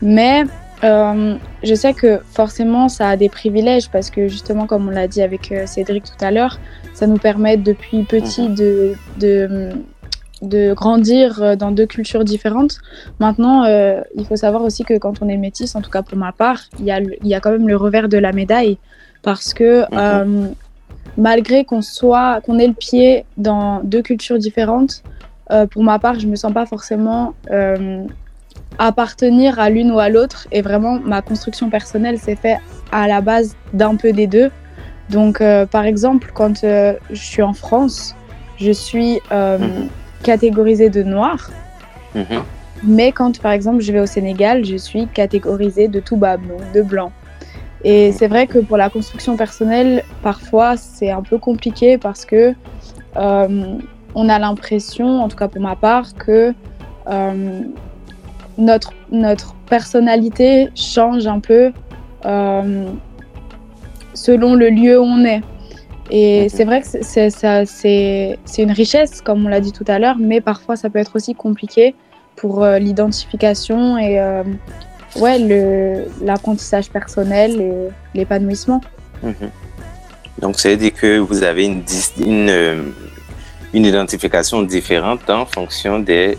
Mais 0.00 0.44
euh, 0.84 1.36
je 1.64 1.74
sais 1.74 1.92
que 1.92 2.20
forcément, 2.32 2.88
ça 2.88 3.08
a 3.10 3.16
des 3.16 3.28
privilèges 3.28 3.88
parce 3.90 4.10
que 4.10 4.28
justement, 4.28 4.66
comme 4.66 4.86
on 4.88 4.90
l'a 4.92 5.08
dit 5.08 5.22
avec 5.22 5.52
Cédric 5.66 6.04
tout 6.04 6.24
à 6.24 6.30
l'heure, 6.30 6.58
ça 6.94 7.06
nous 7.06 7.18
permet 7.18 7.56
depuis 7.56 8.02
petit 8.04 8.48
de, 8.48 8.94
de, 9.18 9.70
de 10.42 10.72
grandir 10.72 11.42
euh, 11.42 11.56
dans 11.56 11.70
deux 11.70 11.86
cultures 11.86 12.24
différentes. 12.24 12.78
Maintenant, 13.18 13.64
euh, 13.64 14.00
il 14.16 14.24
faut 14.26 14.36
savoir 14.36 14.62
aussi 14.62 14.84
que 14.84 14.96
quand 14.98 15.20
on 15.20 15.28
est 15.28 15.36
métis, 15.36 15.74
en 15.74 15.80
tout 15.80 15.90
cas 15.90 16.02
pour 16.02 16.16
ma 16.18 16.32
part, 16.32 16.60
il 16.78 16.84
y 16.84 16.90
a, 16.90 17.00
il 17.00 17.26
y 17.26 17.34
a 17.34 17.40
quand 17.40 17.50
même 17.50 17.68
le 17.68 17.76
revers 17.76 18.08
de 18.08 18.18
la 18.18 18.32
médaille 18.32 18.78
parce 19.22 19.52
que 19.52 19.84
euh, 19.92 20.46
malgré 21.16 21.64
qu'on 21.64 21.82
soit 21.82 22.40
qu'on 22.42 22.58
ait 22.58 22.68
le 22.68 22.74
pied 22.74 23.24
dans 23.36 23.80
deux 23.82 24.02
cultures 24.02 24.38
différentes, 24.38 25.02
euh, 25.50 25.66
pour 25.66 25.82
ma 25.82 25.98
part, 25.98 26.18
je 26.20 26.26
me 26.26 26.36
sens 26.36 26.52
pas 26.52 26.66
forcément 26.66 27.34
appartenir 28.78 29.58
à 29.58 29.70
l'une 29.70 29.90
ou 29.90 29.98
à 29.98 30.08
l'autre. 30.08 30.46
Et 30.52 30.62
vraiment, 30.62 31.00
ma 31.00 31.20
construction 31.20 31.68
personnelle 31.68 32.18
s'est 32.18 32.36
faite 32.36 32.60
à 32.92 33.08
la 33.08 33.20
base 33.20 33.56
d'un 33.72 33.96
peu 33.96 34.12
des 34.12 34.28
deux. 34.28 34.50
Donc, 35.10 35.42
par 35.72 35.84
exemple, 35.84 36.30
quand 36.32 36.60
je 36.60 36.96
suis 37.14 37.42
en 37.42 37.54
France, 37.54 38.14
je 38.58 38.70
suis 38.70 39.20
Mhm. 39.32 39.88
Catégorisée 40.22 40.90
de 40.90 41.02
noir. 41.02 41.50
Mhm. 42.14 42.42
Mais 42.84 43.12
quand, 43.12 43.40
par 43.40 43.52
exemple, 43.52 43.80
je 43.80 43.92
vais 43.92 44.00
au 44.00 44.06
Sénégal, 44.06 44.64
je 44.64 44.76
suis 44.76 45.06
catégorisée 45.08 45.88
de 45.88 46.00
Toubab, 46.00 46.40
donc 46.46 46.60
de 46.72 46.82
blanc. 46.82 47.12
Et 47.84 48.12
c'est 48.12 48.28
vrai 48.28 48.46
que 48.46 48.58
pour 48.58 48.76
la 48.76 48.90
construction 48.90 49.36
personnelle, 49.36 50.02
parfois, 50.22 50.76
c'est 50.76 51.10
un 51.10 51.22
peu 51.22 51.38
compliqué 51.38 51.96
parce 51.98 52.24
que 52.24 52.54
euh, 53.16 53.78
on 54.14 54.28
a 54.28 54.38
l'impression, 54.38 55.22
en 55.22 55.28
tout 55.28 55.36
cas 55.36 55.48
pour 55.48 55.60
ma 55.60 55.76
part, 55.76 56.14
que 56.14 56.52
euh, 57.08 57.60
notre, 58.56 58.92
notre 59.10 59.54
personnalité 59.68 60.70
change 60.74 61.26
un 61.26 61.40
peu 61.40 61.72
euh, 62.26 62.86
selon 64.14 64.54
le 64.54 64.70
lieu 64.70 65.00
où 65.00 65.04
on 65.04 65.24
est. 65.24 65.42
Et 66.10 66.42
Mhm. 66.44 66.48
c'est 66.48 66.64
vrai 66.64 66.80
que 66.80 66.86
c'est- 66.86 67.02
c'est 67.02 67.30
ça- 67.30 67.66
c'est- 67.66 68.38
c'est 68.44 68.62
une 68.62 68.72
richesse, 68.72 69.20
comme 69.20 69.44
on 69.44 69.48
l'a 69.48 69.60
dit 69.60 69.72
tout 69.72 69.84
à 69.88 69.98
l'heure, 69.98 70.16
mais 70.18 70.40
parfois 70.40 70.76
ça 70.76 70.88
peut 70.90 70.98
être 70.98 71.14
aussi 71.16 71.34
compliqué 71.34 71.94
pour 72.36 72.64
euh, 72.64 72.78
l'identification 72.78 73.98
et 73.98 74.18
euh, 74.20 74.42
ouais, 75.16 75.38
le- 75.38 76.04
l'apprentissage 76.24 76.88
personnel 76.90 77.60
et 77.60 77.72
l'épanouissement. 78.14 78.80
Mhm. 79.22 79.34
Donc, 80.40 80.60
ça 80.60 80.68
veut 80.68 80.76
dire 80.76 80.94
que 80.94 81.18
vous 81.18 81.42
avez 81.42 81.64
une, 81.66 81.82
euh, 82.48 82.82
une 83.74 83.84
identification 83.84 84.62
différente 84.62 85.28
en 85.28 85.44
fonction 85.44 85.98
des, 85.98 86.38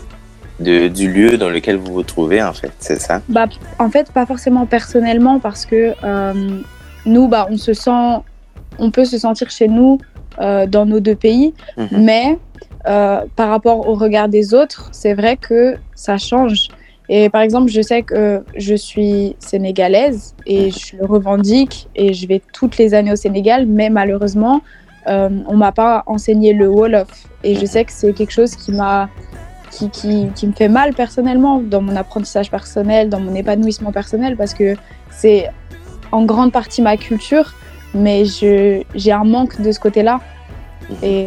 de- 0.58 0.88
du 0.88 1.12
lieu 1.12 1.36
dans 1.36 1.50
lequel 1.50 1.76
vous 1.76 1.92
vous 1.92 2.02
trouvez, 2.02 2.42
en 2.42 2.54
fait, 2.54 2.72
c'est 2.78 2.98
ça? 3.00 3.20
Bah, 3.28 3.46
en 3.78 3.90
fait, 3.90 4.10
pas 4.10 4.24
forcément 4.24 4.64
personnellement 4.64 5.38
parce 5.38 5.66
que 5.66 5.92
euh, 6.02 6.60
nous, 7.04 7.28
bah, 7.28 7.46
on 7.50 7.58
se 7.58 7.74
sent, 7.74 8.20
on 8.80 8.90
peut 8.90 9.04
se 9.04 9.18
sentir 9.18 9.50
chez 9.50 9.68
nous 9.68 9.98
euh, 10.40 10.66
dans 10.66 10.86
nos 10.86 11.00
deux 11.00 11.14
pays, 11.14 11.54
Mhm. 11.76 11.88
mais 11.92 12.38
euh, 12.88 13.20
par 13.36 13.48
rapport 13.50 13.88
au 13.88 13.94
regard 13.94 14.28
des 14.28 14.54
autres, 14.54 14.88
c'est 14.92 15.14
vrai 15.14 15.36
que 15.36 15.76
ça 15.94 16.16
change. 16.18 16.68
Et 17.12 17.28
par 17.28 17.42
exemple, 17.42 17.68
je 17.70 17.82
sais 17.82 18.02
que 18.02 18.42
je 18.56 18.74
suis 18.74 19.34
sénégalaise 19.40 20.34
et 20.46 20.70
je 20.70 20.96
le 20.96 21.04
revendique 21.06 21.88
et 21.96 22.14
je 22.14 22.26
vais 22.28 22.40
toutes 22.52 22.78
les 22.78 22.94
années 22.94 23.12
au 23.12 23.16
Sénégal, 23.16 23.66
mais 23.66 23.90
malheureusement, 23.90 24.60
euh, 25.08 25.28
on 25.48 25.56
m'a 25.56 25.72
pas 25.72 26.04
enseigné 26.06 26.52
le 26.52 26.68
Wolof. 26.68 27.08
Et 27.42 27.56
je 27.56 27.66
sais 27.66 27.84
que 27.84 27.92
c'est 27.92 28.12
quelque 28.12 28.32
chose 28.32 28.54
qui 28.54 28.70
m'a 28.72 29.08
qui, 29.72 29.88
qui, 29.88 30.26
qui 30.34 30.46
me 30.48 30.52
fait 30.52 30.68
mal 30.68 30.94
personnellement 30.94 31.60
dans 31.60 31.80
mon 31.80 31.94
apprentissage 31.96 32.50
personnel, 32.50 33.08
dans 33.08 33.20
mon 33.20 33.34
épanouissement 33.36 33.92
personnel, 33.92 34.36
parce 34.36 34.52
que 34.52 34.74
c'est 35.10 35.48
en 36.12 36.24
grande 36.24 36.50
partie 36.50 36.82
ma 36.82 36.96
culture, 36.96 37.54
mais 37.94 38.24
je- 38.24 38.82
j'ai 38.94 39.12
un 39.12 39.24
manque 39.24 39.60
de 39.60 39.72
ce 39.72 39.80
côté-là. 39.80 40.20
Et 41.02 41.26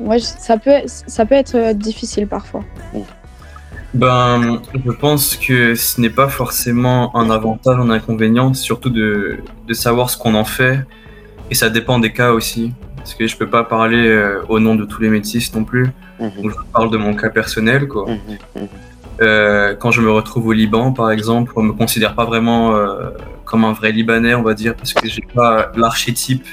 ouais, 0.00 0.18
je- 0.18 0.24
ça 0.24 0.56
peut, 0.58 0.70
ça 0.86 1.26
peut 1.26 1.34
être 1.34 1.54
euh, 1.56 1.72
difficile 1.72 2.26
parfois. 2.28 2.62
Ben, 3.94 4.60
je 4.84 4.90
pense 4.92 5.36
que 5.36 5.74
ce 5.74 6.00
n'est 6.00 6.08
pas 6.10 6.28
forcément 6.28 7.14
un 7.16 7.28
avantage, 7.30 7.78
un 7.78 7.90
inconvénient, 7.90 8.54
surtout 8.54 8.88
de, 8.90 9.38
de 9.66 9.74
savoir 9.74 10.08
ce 10.08 10.16
qu'on 10.16 10.34
en 10.34 10.44
fait. 10.44 10.80
Et 11.50 11.54
ça 11.54 11.68
dépend 11.68 11.98
des 11.98 12.12
cas 12.12 12.32
aussi. 12.32 12.72
Parce 12.96 13.14
que 13.14 13.26
je 13.26 13.36
peux 13.36 13.50
pas 13.50 13.64
parler 13.64 14.06
euh, 14.08 14.42
au 14.48 14.60
nom 14.60 14.76
de 14.76 14.84
tous 14.84 15.02
les 15.02 15.10
métis 15.10 15.52
non 15.54 15.64
plus. 15.64 15.88
Mhm. 16.20 16.30
Donc, 16.42 16.50
je 16.52 16.56
parle 16.72 16.90
de 16.90 16.96
mon 16.96 17.14
cas 17.14 17.28
personnel, 17.30 17.88
quoi. 17.88 18.08
Mhm. 18.08 18.38
Mhm. 18.56 18.68
Euh, 19.20 19.74
quand 19.74 19.90
je 19.90 20.00
me 20.00 20.10
retrouve 20.10 20.46
au 20.48 20.52
Liban, 20.52 20.92
par 20.92 21.10
exemple, 21.10 21.52
on 21.56 21.62
me 21.62 21.72
considère 21.72 22.14
pas 22.14 22.24
vraiment 22.24 22.74
euh, 22.74 23.10
comme 23.44 23.64
un 23.64 23.72
vrai 23.72 23.92
Libanais, 23.92 24.34
on 24.34 24.42
va 24.42 24.54
dire, 24.54 24.74
parce 24.74 24.92
que 24.94 25.08
j'ai 25.08 25.22
pas 25.34 25.70
l'archétype 25.76 26.46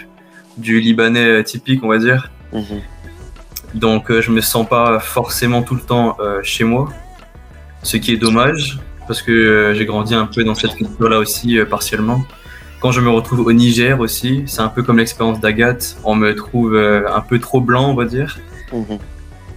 du 0.57 0.79
Libanais 0.79 1.39
euh, 1.39 1.43
typique, 1.43 1.83
on 1.83 1.87
va 1.87 1.97
dire. 1.97 2.31
Mhm. 2.53 2.81
Donc 3.75 4.09
euh, 4.11 4.21
je 4.21 4.31
me 4.31 4.41
sens 4.41 4.67
pas 4.67 4.99
forcément 4.99 5.61
tout 5.61 5.75
le 5.75 5.81
temps 5.81 6.17
chez 6.43 6.63
moi, 6.63 6.89
ce 7.83 7.97
qui 7.97 8.11
est 8.11 8.17
dommage 8.17 8.79
parce 9.07 9.21
que 9.21 9.73
j'ai 9.75 9.85
grandi 9.85 10.13
un 10.13 10.25
peu 10.27 10.43
dans 10.43 10.53
cette 10.55 10.75
culture-là 10.75 11.17
aussi 11.19 11.57
partiellement. 11.69 12.23
Quand 12.79 12.91
je 12.91 13.01
me 13.01 13.09
retrouve 13.09 13.39
au 13.41 13.51
Niger 13.51 13.99
aussi, 13.99 14.43
c'est 14.45 14.61
un 14.61 14.69
peu 14.69 14.83
comme 14.83 14.97
l'expérience 14.97 15.39
d'Agathe, 15.39 15.97
on 16.03 16.15
me 16.15 16.35
trouve 16.35 16.77
un 16.77 17.21
peu 17.21 17.39
trop 17.39 17.59
blanc, 17.59 17.89
on 17.89 17.95
va 17.95 18.05
dire, 18.05 18.39
Mhm. 18.71 18.99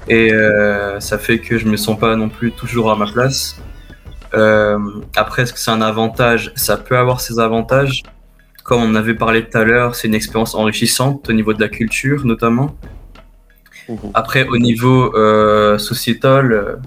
Et 0.09 0.33
euh, 0.33 1.01
ça 1.01 1.19
fait 1.19 1.39
que 1.39 1.59
je 1.59 1.67
me 1.67 1.77
sens 1.77 1.99
pas 1.99 2.17
non 2.17 2.29
plus 2.29 2.53
toujours 2.53 2.91
à 2.91 2.97
ma 2.97 3.07
place. 3.07 3.61
Euh, 4.35 4.79
après, 5.17 5.43
est-ce 5.43 5.53
que 5.53 5.59
c'est 5.59 5.71
un 5.71 5.83
avantage? 5.83 6.53
Ça 6.57 6.77
peut 6.77 6.97
avoir 6.97 7.21
ses 7.21 7.39
avantages. 7.39 8.03
Comme 8.65 8.83
on 8.83 8.95
avait 8.95 9.15
parlé 9.15 9.45
tout 9.45 9.59
à 9.59 9.65
l'heure, 9.65 9.95
c'est 9.95 10.09
une 10.09 10.15
expérience 10.15 10.55
enrichissante 10.55 11.29
au 11.29 11.33
niveau 11.33 11.53
de 11.53 11.61
la 11.61 11.69
culture 11.69 12.25
notamment. 12.25 12.77
Mhm. 13.89 13.99
Après, 14.15 14.47
au 14.47 14.59
niveau 14.59 15.15
euh, 15.17 15.79
sociétal, 15.79 16.81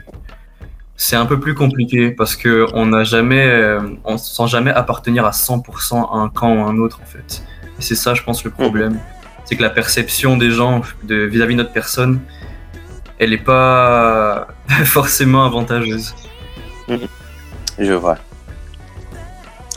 c'est 0.95 1.17
un 1.17 1.25
peu 1.25 1.39
plus 1.39 1.53
compliqué 1.53 2.12
parce 2.12 2.36
que 2.36 2.65
on 2.74 2.88
n'a 2.88 3.03
jamais, 3.03 3.77
on 4.05 4.17
se 4.17 4.34
sent 4.34 4.48
jamais 4.48 4.72
appartenir 4.72 5.25
à 5.25 5.31
100% 5.31 6.10
à 6.13 6.17
un 6.17 6.29
camp 6.29 6.55
ou 6.55 6.60
à 6.65 6.69
un 6.69 6.77
autre 6.77 7.00
en 7.01 7.05
fait. 7.05 7.43
Et 7.77 7.81
c'est 7.81 7.95
ça, 7.95 8.13
je 8.13 8.24
pense, 8.24 8.43
le 8.43 8.51
problème. 8.51 8.98
C'est 9.43 9.55
que 9.55 9.62
la 9.62 9.69
perception 9.69 10.38
des 10.38 10.51
gens 10.51 10.81
de 11.03 11.15
vis-à-vis 11.15 11.55
de 11.55 11.62
notre 11.62 11.74
personne, 11.74 12.19
elle 13.19 13.29
n'est 13.31 13.38
pas 13.38 14.48
forcément 14.86 15.45
avantageuse. 15.45 16.13
Je 17.79 17.93
vois. 17.93 18.17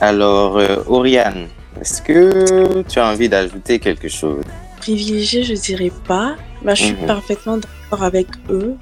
Alors, 0.00 0.59
euh, 0.59 0.76
Oriane, 0.87 1.49
est-ce 1.80 2.00
que 2.02 2.83
tu 2.83 2.99
as 2.99 3.07
envie 3.09 3.28
d'ajouter 3.28 3.78
quelque 3.78 4.09
chose? 4.09 4.45
Privilégié, 4.78 5.42
je 5.42 5.54
dirais 5.54 5.92
pas. 6.07 6.37
Bah, 6.62 6.75
je 6.75 6.85
suis 6.85 6.95
Mhm. 6.95 7.07
parfaitement 7.07 7.57
d'accord 7.59 8.04
avec 8.04 8.28
eux, 8.50 8.75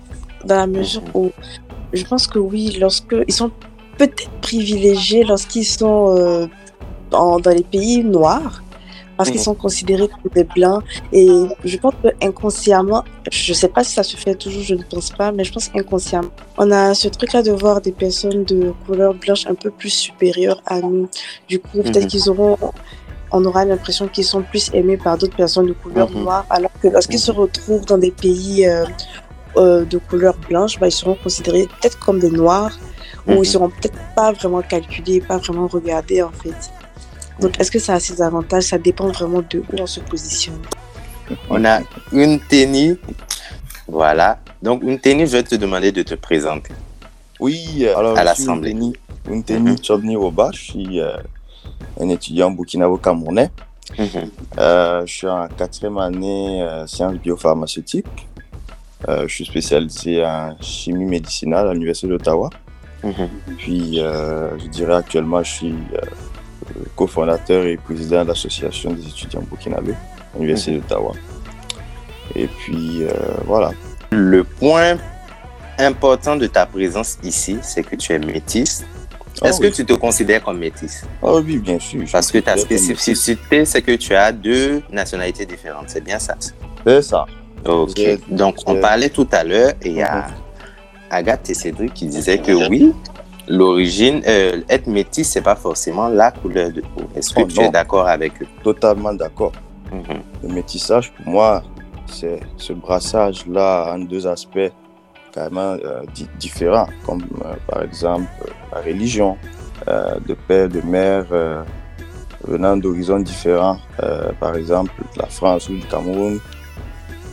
dans 0.44 0.56
la 0.56 0.66
mesure 0.66 1.02
Mhm. 1.02 1.10
où 1.14 1.32
je 1.92 2.04
pense 2.04 2.26
que 2.26 2.38
oui, 2.38 2.76
lorsque 2.80 3.14
ils 3.26 3.32
sont 3.32 3.50
peut-être 3.96 4.28
privilégiés 4.42 5.24
lorsqu'ils 5.24 5.64
sont 5.64 6.14
euh, 6.16 6.46
dans, 7.10 7.38
dans 7.40 7.50
les 7.52 7.64
pays 7.64 8.04
noirs, 8.04 8.62
parce 9.16 9.30
qu'ils 9.30 9.40
Mhm. 9.40 9.44
sont 9.44 9.54
considérés 9.54 10.08
comme 10.08 10.30
des 10.34 10.44
blancs. 10.44 10.82
Et 11.12 11.28
je 11.64 11.76
pense 11.78 11.94
que 12.02 12.08
inconsciemment, 12.22 13.04
je 13.32 13.52
sais 13.52 13.68
pas 13.68 13.82
si 13.84 13.92
ça 13.94 14.02
se 14.02 14.16
fait 14.16 14.34
toujours, 14.34 14.62
je 14.62 14.74
ne 14.74 14.82
pense 14.82 15.10
pas, 15.10 15.32
mais 15.32 15.44
je 15.44 15.52
pense 15.52 15.70
inconsciemment, 15.74 16.28
on 16.58 16.70
a 16.70 16.94
ce 16.94 17.08
truc-là 17.08 17.42
de 17.42 17.52
voir 17.52 17.80
des 17.80 17.92
personnes 17.92 18.44
de 18.44 18.72
couleur 18.86 19.14
blanche 19.14 19.46
un 19.46 19.54
peu 19.54 19.70
plus 19.70 19.90
supérieures 19.90 20.62
à 20.66 20.80
nous. 20.80 21.08
Du 21.48 21.58
coup, 21.58 21.82
peut-être 21.82 22.02
Mhm. 22.04 22.06
qu'ils 22.08 22.28
auront 22.30 22.56
on 23.32 23.44
aura 23.44 23.64
l'impression 23.64 24.06
qu'ils 24.06 24.24
sont 24.24 24.42
plus 24.42 24.70
aimés 24.72 24.96
par 24.96 25.18
d'autres 25.18 25.34
personnes 25.34 25.66
de 25.66 25.72
couleur 25.72 26.08
Mhm. 26.10 26.22
noire, 26.22 26.46
alors 26.48 26.70
que 26.80 26.86
lorsqu'ils 26.86 27.18
se 27.18 27.32
retrouvent 27.32 27.84
dans 27.84 27.98
des 27.98 28.12
pays 28.12 28.64
euh, 28.66 28.84
euh, 29.56 29.84
de 29.84 29.98
couleur 29.98 30.36
blanche, 30.48 30.78
bah, 30.78 30.86
ils 30.86 30.92
seront 30.92 31.16
considérés 31.16 31.66
peut-être 31.80 31.98
comme 31.98 32.20
des 32.20 32.30
noirs, 32.30 32.78
ou 33.26 33.32
Mhm. 33.32 33.38
ils 33.38 33.46
seront 33.46 33.68
peut-être 33.70 33.98
pas 34.14 34.30
vraiment 34.32 34.62
calculés, 34.62 35.20
pas 35.20 35.38
vraiment 35.38 35.66
regardés 35.66 36.22
en 36.22 36.30
fait. 36.30 36.54
Donc 37.40 37.58
est-ce 37.60 37.70
que 37.70 37.78
ça 37.78 37.94
a 37.94 38.00
ses 38.00 38.20
avantages? 38.22 38.64
Ça 38.64 38.78
dépend 38.78 39.08
vraiment 39.08 39.42
de 39.48 39.58
où 39.58 39.76
on 39.80 39.86
se 39.86 40.00
positionne. 40.00 40.60
On 41.50 41.64
a 41.64 41.80
une 42.12 42.40
tenue. 42.40 42.96
Voilà. 43.88 44.38
Donc, 44.62 44.82
une 44.82 44.98
tenue, 44.98 45.26
je 45.26 45.32
vais 45.32 45.42
te 45.42 45.54
demander 45.54 45.92
de 45.92 46.02
te 46.02 46.14
présenter. 46.14 46.72
Oui, 47.38 47.86
alors 47.86 48.12
À 48.12 48.14
je 48.14 48.16
suis 48.16 48.24
l'Assemblée. 48.24 48.70
Unteni, 48.72 48.92
Unteni 49.30 49.70
Mhm. 49.72 49.84
Chodni 49.84 50.16
Oba, 50.16 50.50
je 50.52 50.58
suis 50.60 51.00
euh, 51.00 51.16
un 52.00 52.08
étudiant 52.08 52.50
burkinabo-camerounais. 52.50 53.50
Mhm. 53.98 54.30
Euh, 54.58 55.06
je 55.06 55.12
suis 55.12 55.28
en 55.28 55.46
quatrième 55.48 55.98
année 55.98 56.62
euh, 56.62 56.86
sciences 56.86 57.14
biopharmaceutiques. 57.16 58.06
Euh, 59.08 59.28
je 59.28 59.34
suis 59.34 59.44
spécialisé 59.46 60.24
en 60.24 60.56
chimie 60.60 61.04
médicinale 61.04 61.68
à 61.68 61.72
l'Université 61.74 62.08
d'Ottawa. 62.08 62.50
Mhm. 63.04 63.28
Puis, 63.58 64.00
euh, 64.00 64.58
je 64.58 64.66
dirais 64.68 64.94
actuellement, 64.94 65.42
je 65.42 65.50
suis 65.52 65.74
euh, 65.94 66.00
cofondateur 66.94 67.64
et 67.66 67.76
président 67.76 68.22
de 68.22 68.28
l'association 68.28 68.92
des 68.92 69.06
étudiants 69.06 69.42
burkinabés 69.42 69.92
à 69.92 70.38
l'Université 70.38 70.72
d'Ottawa. 70.76 71.12
Et 72.34 72.46
puis, 72.46 73.02
euh, 73.02 73.08
voilà. 73.44 73.72
Le 74.10 74.44
point 74.44 74.96
important 75.78 76.36
de 76.36 76.46
ta 76.46 76.66
présence 76.66 77.18
ici, 77.22 77.58
c'est 77.62 77.82
que 77.82 77.96
tu 77.96 78.12
es 78.12 78.18
métisse. 78.18 78.84
Ah 79.42 79.48
Est-ce 79.48 79.60
oui. 79.60 79.70
que 79.70 79.76
tu 79.76 79.84
te 79.84 79.92
considères 79.92 80.42
comme 80.42 80.58
métisse? 80.58 81.04
Ah 81.22 81.34
oui, 81.34 81.58
bien 81.58 81.78
sûr. 81.78 82.04
Parce 82.10 82.32
que 82.32 82.38
ta 82.38 82.56
spécificité, 82.56 83.64
c'est 83.64 83.82
que 83.82 83.92
tu 83.92 84.14
as 84.14 84.32
deux 84.32 84.82
nationalités 84.90 85.44
différentes. 85.44 85.90
C'est 85.90 86.02
bien 86.02 86.18
ça? 86.18 86.36
C'est 86.86 87.02
ça. 87.02 87.26
Ok. 87.66 88.00
Donc, 88.30 88.56
on 88.66 88.76
parlait 88.80 89.10
tout 89.10 89.28
à 89.32 89.44
l'heure 89.44 89.72
et 89.82 89.90
il 89.90 89.96
y 89.96 90.02
a 90.02 90.28
Agathe 91.10 91.50
et 91.50 91.54
Cédric 91.54 91.92
qui 91.94 92.06
disaient 92.06 92.38
que 92.38 92.68
oui, 92.68 92.92
l'origine, 93.48 94.22
euh, 94.26 94.60
être 94.68 94.86
métis, 94.86 95.28
c'est 95.28 95.42
pas 95.42 95.56
forcément 95.56 96.08
la 96.08 96.30
couleur 96.30 96.70
de 96.72 96.80
peau. 96.80 97.02
Est-ce 97.14 97.32
que 97.34 97.40
Oh, 97.42 97.46
tu 97.46 97.60
es 97.60 97.70
d'accord 97.70 98.08
avec 98.08 98.40
eux? 98.42 98.46
Totalement 98.62 99.12
d'accord. 99.14 99.52
Mhm. 99.92 100.02
Le 100.42 100.48
métissage, 100.54 101.12
pour 101.12 101.28
moi, 101.32 101.62
c'est 102.06 102.40
ce 102.56 102.72
brassage-là 102.72 103.94
en 103.94 103.98
deux 104.00 104.26
aspects 104.26 104.70
carrément 105.32 105.76
différents, 106.38 106.88
comme 107.04 107.22
par 107.68 107.82
exemple 107.82 108.24
la 108.72 108.80
religion, 108.80 109.36
de 109.86 110.34
père, 110.48 110.68
de 110.68 110.80
mère 110.80 111.26
venant 112.44 112.76
d'horizons 112.76 113.20
différents, 113.20 113.78
par 114.40 114.56
exemple 114.56 114.92
la 115.16 115.26
France 115.26 115.68
ou 115.68 115.74
du 115.74 115.86
Cameroun, 115.86 116.40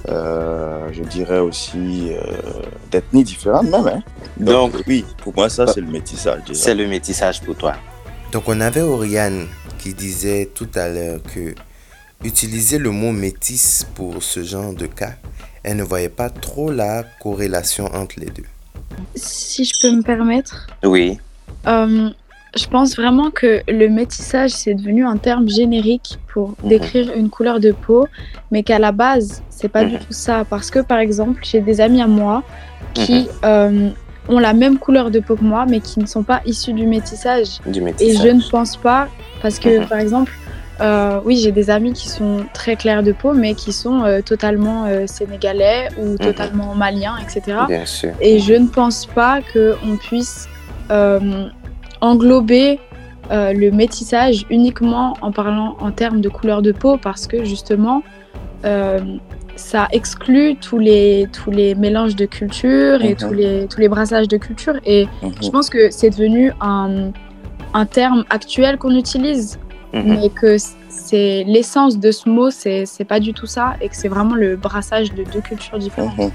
je 0.07 1.03
dirais 1.03 1.39
aussi 1.39 2.12
d'ethnies 2.91 3.24
différentes 3.24 3.69
même. 3.69 3.88
Hein. 3.88 4.03
Donc, 4.38 4.74
oui, 4.88 5.05
pour 5.24 5.36
moi 5.36 5.50
ça 5.50 5.67
c'est 5.67 5.81
le 5.81 5.88
métissage. 5.88 6.41
C'est 6.53 6.75
le 6.75 6.88
métissage 6.88 7.41
pour 7.41 7.55
toi. 7.55 7.74
Donc 8.31 8.43
on 8.48 8.60
avait 8.62 8.81
Oriane 8.81 9.48
qui 9.77 9.93
disait 9.93 10.50
tout 10.53 10.69
à 10.75 10.88
l'heure 10.89 11.19
que 11.33 11.53
utiliser 12.24 12.77
le 12.77 12.89
mot 12.91 13.12
métis 13.12 13.86
pour 13.95 14.24
ce 14.24 14.43
genre 14.43 14.74
de 14.74 14.86
cas, 14.86 15.13
elle 15.62 15.77
ne 15.77 15.83
voyait 15.83 16.10
pas 16.10 16.29
trop 16.29 16.72
la 16.72 17.03
corrélation 17.22 17.86
entre 17.93 18.19
les 18.19 18.27
deux. 18.29 18.45
Si 19.15 19.65
je 19.65 19.72
peux 19.81 19.95
me 19.95 20.01
permettre. 20.01 20.67
Oui. 20.83 21.19
Euh, 21.67 22.10
je 22.55 22.67
pense 22.67 22.95
vraiment 22.95 23.31
que 23.31 23.62
le 23.67 23.88
métissage, 23.89 24.51
c'est 24.51 24.74
devenu 24.74 25.05
un 25.05 25.17
terme 25.17 25.50
générique 25.50 26.19
pour 26.31 26.50
mhm. 26.50 26.69
décrire 26.69 27.13
une 27.15 27.29
couleur 27.29 27.60
de 27.60 27.72
peau, 27.72 28.07
mais 28.51 28.63
qu'à 28.63 28.79
la 28.79 28.91
base, 28.91 29.43
c'est 29.50 29.69
pas 29.69 29.83
du 29.83 29.95
mhm. 29.95 30.00
tout 30.00 30.13
ça. 30.13 30.45
Parce 30.50 30.69
que, 30.69 30.79
par 30.79 31.00
exemple, 31.00 31.41
j'ai 31.43 31.62
des 31.62 31.81
amis 31.81 32.01
à 32.01 32.07
moi 32.07 32.43
qui 32.93 33.22
mhm. 33.22 33.27
euh, 33.45 33.89
ont 34.29 34.39
la 34.39 34.53
même 34.53 34.77
couleur 34.77 35.10
de 35.10 35.19
peau 35.19 35.36
que 35.36 35.43
moi, 35.43 35.65
mais 35.67 35.79
qui 35.79 36.00
ne 36.00 36.05
sont 36.05 36.24
pas 36.24 36.41
issus 36.45 36.74
du 36.74 36.86
métissage. 36.86 37.60
Du 37.65 37.81
métissage. 37.81 38.15
Et 38.15 38.17
je 38.17 38.27
ne 38.27 38.41
pense 38.50 38.77
pas, 38.77 39.07
parce 39.41 39.60
que 39.60 39.88
par 39.88 39.98
exemple, 40.00 40.31
euh, 40.81 41.19
oui, 41.24 41.38
j'ai 41.38 41.51
des 41.51 41.69
amis 41.69 41.93
qui 41.93 42.10
sont 42.10 42.45
très 42.53 42.75
clairs 42.75 43.03
de 43.03 43.12
peau, 43.12 43.33
mais 43.33 43.53
qui 43.53 43.72
sont 43.72 44.03
euh, 44.03 44.22
totalement 44.22 44.86
euh, 44.86 45.05
sénégalais 45.07 45.89
ou 46.00 46.17
totalement 46.17 46.74
maliens, 46.75 47.15
etc. 47.22 47.57
Bien 47.67 47.86
sûr. 47.86 48.12
Et 48.22 48.39
je 48.39 48.53
ne 48.53 48.67
pense 48.67 49.05
pas 49.05 49.39
qu'on 49.53 49.98
puisse 49.98 50.48
englober 52.03 52.79
le 53.31 53.69
métissage 53.72 54.45
uniquement 54.50 55.15
en 55.22 55.31
parlant 55.31 55.75
en 55.79 55.91
termes 55.91 56.22
de 56.22 56.29
couleur 56.29 56.62
de 56.62 56.72
peau, 56.72 56.98
parce 56.98 57.25
que 57.25 57.43
justement, 57.43 58.03
ça 59.55 59.88
exclut 59.91 60.55
tous 60.55 60.79
les, 60.79 61.27
tous 61.31 61.51
les 61.51 61.75
mélanges 61.75 62.15
de 62.15 62.25
cultures 62.25 63.03
et 63.03 63.15
tous, 63.15 63.33
les, 63.33 63.67
tous 63.67 63.79
les 63.79 63.88
brassages 63.88 64.27
de 64.27 64.38
cultures. 64.38 64.79
Et 64.86 65.07
je 65.41 65.50
pense 65.50 65.69
que 65.69 65.91
c'est 65.91 66.10
devenu 66.10 66.51
un, 66.62 67.12
un, 67.74 67.86
terme 67.86 68.24
actuel 68.29 68.77
qu'on 68.77 68.95
utilise, 68.95 69.60
mais 69.93 70.29
que 70.29 70.57
c'est 70.89 71.43
l'essence 71.45 72.00
de 72.00 72.12
ce 72.12 72.29
mot, 72.29 72.50
c'est 72.51 73.07
pas 73.07 73.19
du 73.19 73.33
tout 73.33 73.45
ça, 73.45 73.75
et 73.81 73.89
que 73.89 73.95
c'est 73.95 74.07
vraiment 74.07 74.35
le 74.35 74.55
brassage 74.55 75.13
de 75.13 75.23
deux 75.23 75.41
cultures 75.41 75.79
différentes. 75.79 76.31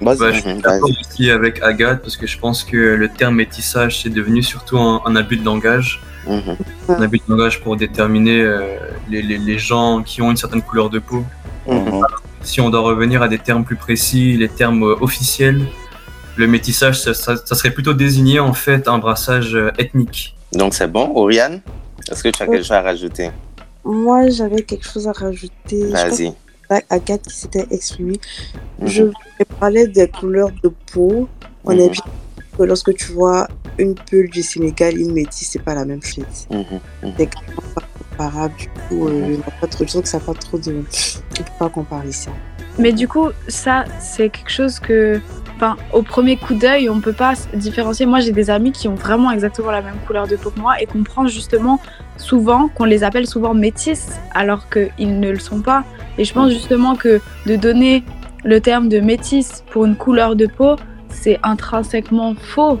Bah, 0.00 0.14
je 0.16 0.40
suis 0.40 0.54
d'accord 0.54 0.88
aussi 1.00 1.30
avec 1.30 1.62
Agathe, 1.62 2.00
parce 2.00 2.16
que 2.16 2.26
je 2.26 2.38
pense 2.38 2.64
que 2.64 2.76
le 2.76 3.08
terme 3.08 3.36
métissage, 3.36 4.02
c'est 4.02 4.08
devenu 4.08 4.42
surtout 4.42 4.78
un, 4.78 5.16
abus 5.16 5.36
de 5.36 5.44
langage. 5.44 6.00
Un 6.26 7.02
abus 7.02 7.18
de 7.18 7.30
langage 7.30 7.60
pour 7.60 7.76
déterminer 7.76 8.42
euh, 8.42 8.76
les, 9.08 9.22
les, 9.22 9.38
les 9.38 9.58
gens 9.58 10.02
qui 10.02 10.22
ont 10.22 10.30
une 10.30 10.36
certaine 10.36 10.62
couleur 10.62 10.90
de 10.90 10.98
peau. 10.98 11.24
Mhm. 11.66 12.02
Si 12.42 12.60
on 12.60 12.70
doit 12.70 12.80
revenir 12.80 13.22
à 13.22 13.28
des 13.28 13.38
termes 13.38 13.64
plus 13.64 13.76
précis, 13.76 14.36
les 14.36 14.48
termes 14.48 14.82
euh, 14.82 14.96
officiels, 15.00 15.66
le 16.36 16.46
métissage, 16.46 17.00
ça, 17.00 17.14
serait 17.14 17.70
plutôt 17.70 17.92
désigner 17.92 18.40
en 18.40 18.54
fait 18.54 18.88
un 18.88 18.98
brassage 18.98 19.54
euh, 19.54 19.70
ethnique. 19.78 20.34
Donc 20.52 20.74
c'est 20.74 20.90
bon, 20.90 21.12
Oriane? 21.14 21.60
Est-ce 22.10 22.22
que 22.22 22.28
tu 22.28 22.42
as 22.42 22.46
quelque 22.46 22.62
chose 22.62 22.72
à 22.72 22.82
rajouter? 22.82 23.30
Moi, 23.84 24.28
j'avais 24.30 24.62
quelque 24.62 24.84
chose 24.84 25.06
à 25.06 25.12
rajouter. 25.12 25.86
Vas-y. 25.86 26.32
Agathe 26.88 27.22
qui 27.22 27.34
s'était 27.34 27.66
exprimée. 27.70 28.20
Mhm. 28.78 28.88
Je 28.88 29.04
parlais 29.58 29.88
des 29.88 30.08
couleurs 30.08 30.50
de 30.62 30.70
peau. 30.92 31.28
On 31.64 31.72
est 31.72 31.86
mhm. 31.86 31.90
bien 31.90 32.02
que 32.56 32.62
lorsque 32.62 32.94
tu 32.94 33.12
vois 33.12 33.48
une 33.78 33.94
peule 33.94 34.28
du 34.28 34.42
Sénégal, 34.42 34.98
une 34.98 35.12
métisse, 35.12 35.50
c'est 35.50 35.62
pas 35.62 35.74
la 35.74 35.84
même 35.84 36.02
chose. 36.02 36.24
C'est 36.50 36.50
du 36.50 36.64
coup, 38.88 39.08
euh, 39.08 39.36
pas 39.60 39.66
trop, 39.66 39.84
je 39.84 39.88
trouve 39.88 40.02
que 40.02 40.08
ça 40.08 40.18
n'a 40.18 40.24
pas 40.24 40.34
trop 40.34 40.58
de. 40.58 40.84
On 41.30 41.42
peut 41.42 41.50
pas 41.58 41.68
comparer 41.68 42.12
ça. 42.12 42.30
Mais 42.78 42.92
du 42.92 43.08
coup, 43.08 43.30
ça, 43.48 43.84
c'est 43.98 44.30
quelque 44.30 44.50
chose 44.50 44.78
que. 44.78 45.20
Au 45.92 46.02
premier 46.02 46.36
coup 46.36 46.54
d'œil, 46.54 46.88
on 46.88 47.00
peut 47.00 47.12
pas 47.12 47.34
différencier. 47.54 48.06
Moi, 48.06 48.20
j'ai 48.20 48.32
des 48.32 48.50
amis 48.50 48.72
qui 48.72 48.88
ont 48.88 48.94
vraiment 48.94 49.30
exactement 49.30 49.70
la 49.70 49.82
même 49.82 49.96
couleur 50.06 50.26
de 50.26 50.36
peau 50.36 50.50
que 50.50 50.60
moi 50.60 50.80
et 50.80 50.86
qu'on 50.86 51.02
prend 51.02 51.26
justement 51.26 51.80
souvent, 52.16 52.68
qu'on 52.68 52.84
les 52.84 53.04
appelle 53.04 53.26
souvent 53.26 53.54
métis, 53.54 54.18
alors 54.32 54.68
qu'ils 54.68 55.20
ne 55.20 55.30
le 55.30 55.38
sont 55.38 55.60
pas. 55.60 55.84
Et 56.18 56.24
je 56.24 56.32
pense 56.32 56.50
justement 56.50 56.94
que 56.94 57.20
de 57.46 57.56
donner 57.56 58.04
le 58.44 58.60
terme 58.60 58.88
de 58.88 59.00
métis 59.00 59.64
pour 59.70 59.84
une 59.84 59.96
couleur 59.96 60.36
de 60.36 60.46
peau, 60.46 60.76
c'est 61.08 61.38
intrinsèquement 61.42 62.34
faux. 62.34 62.78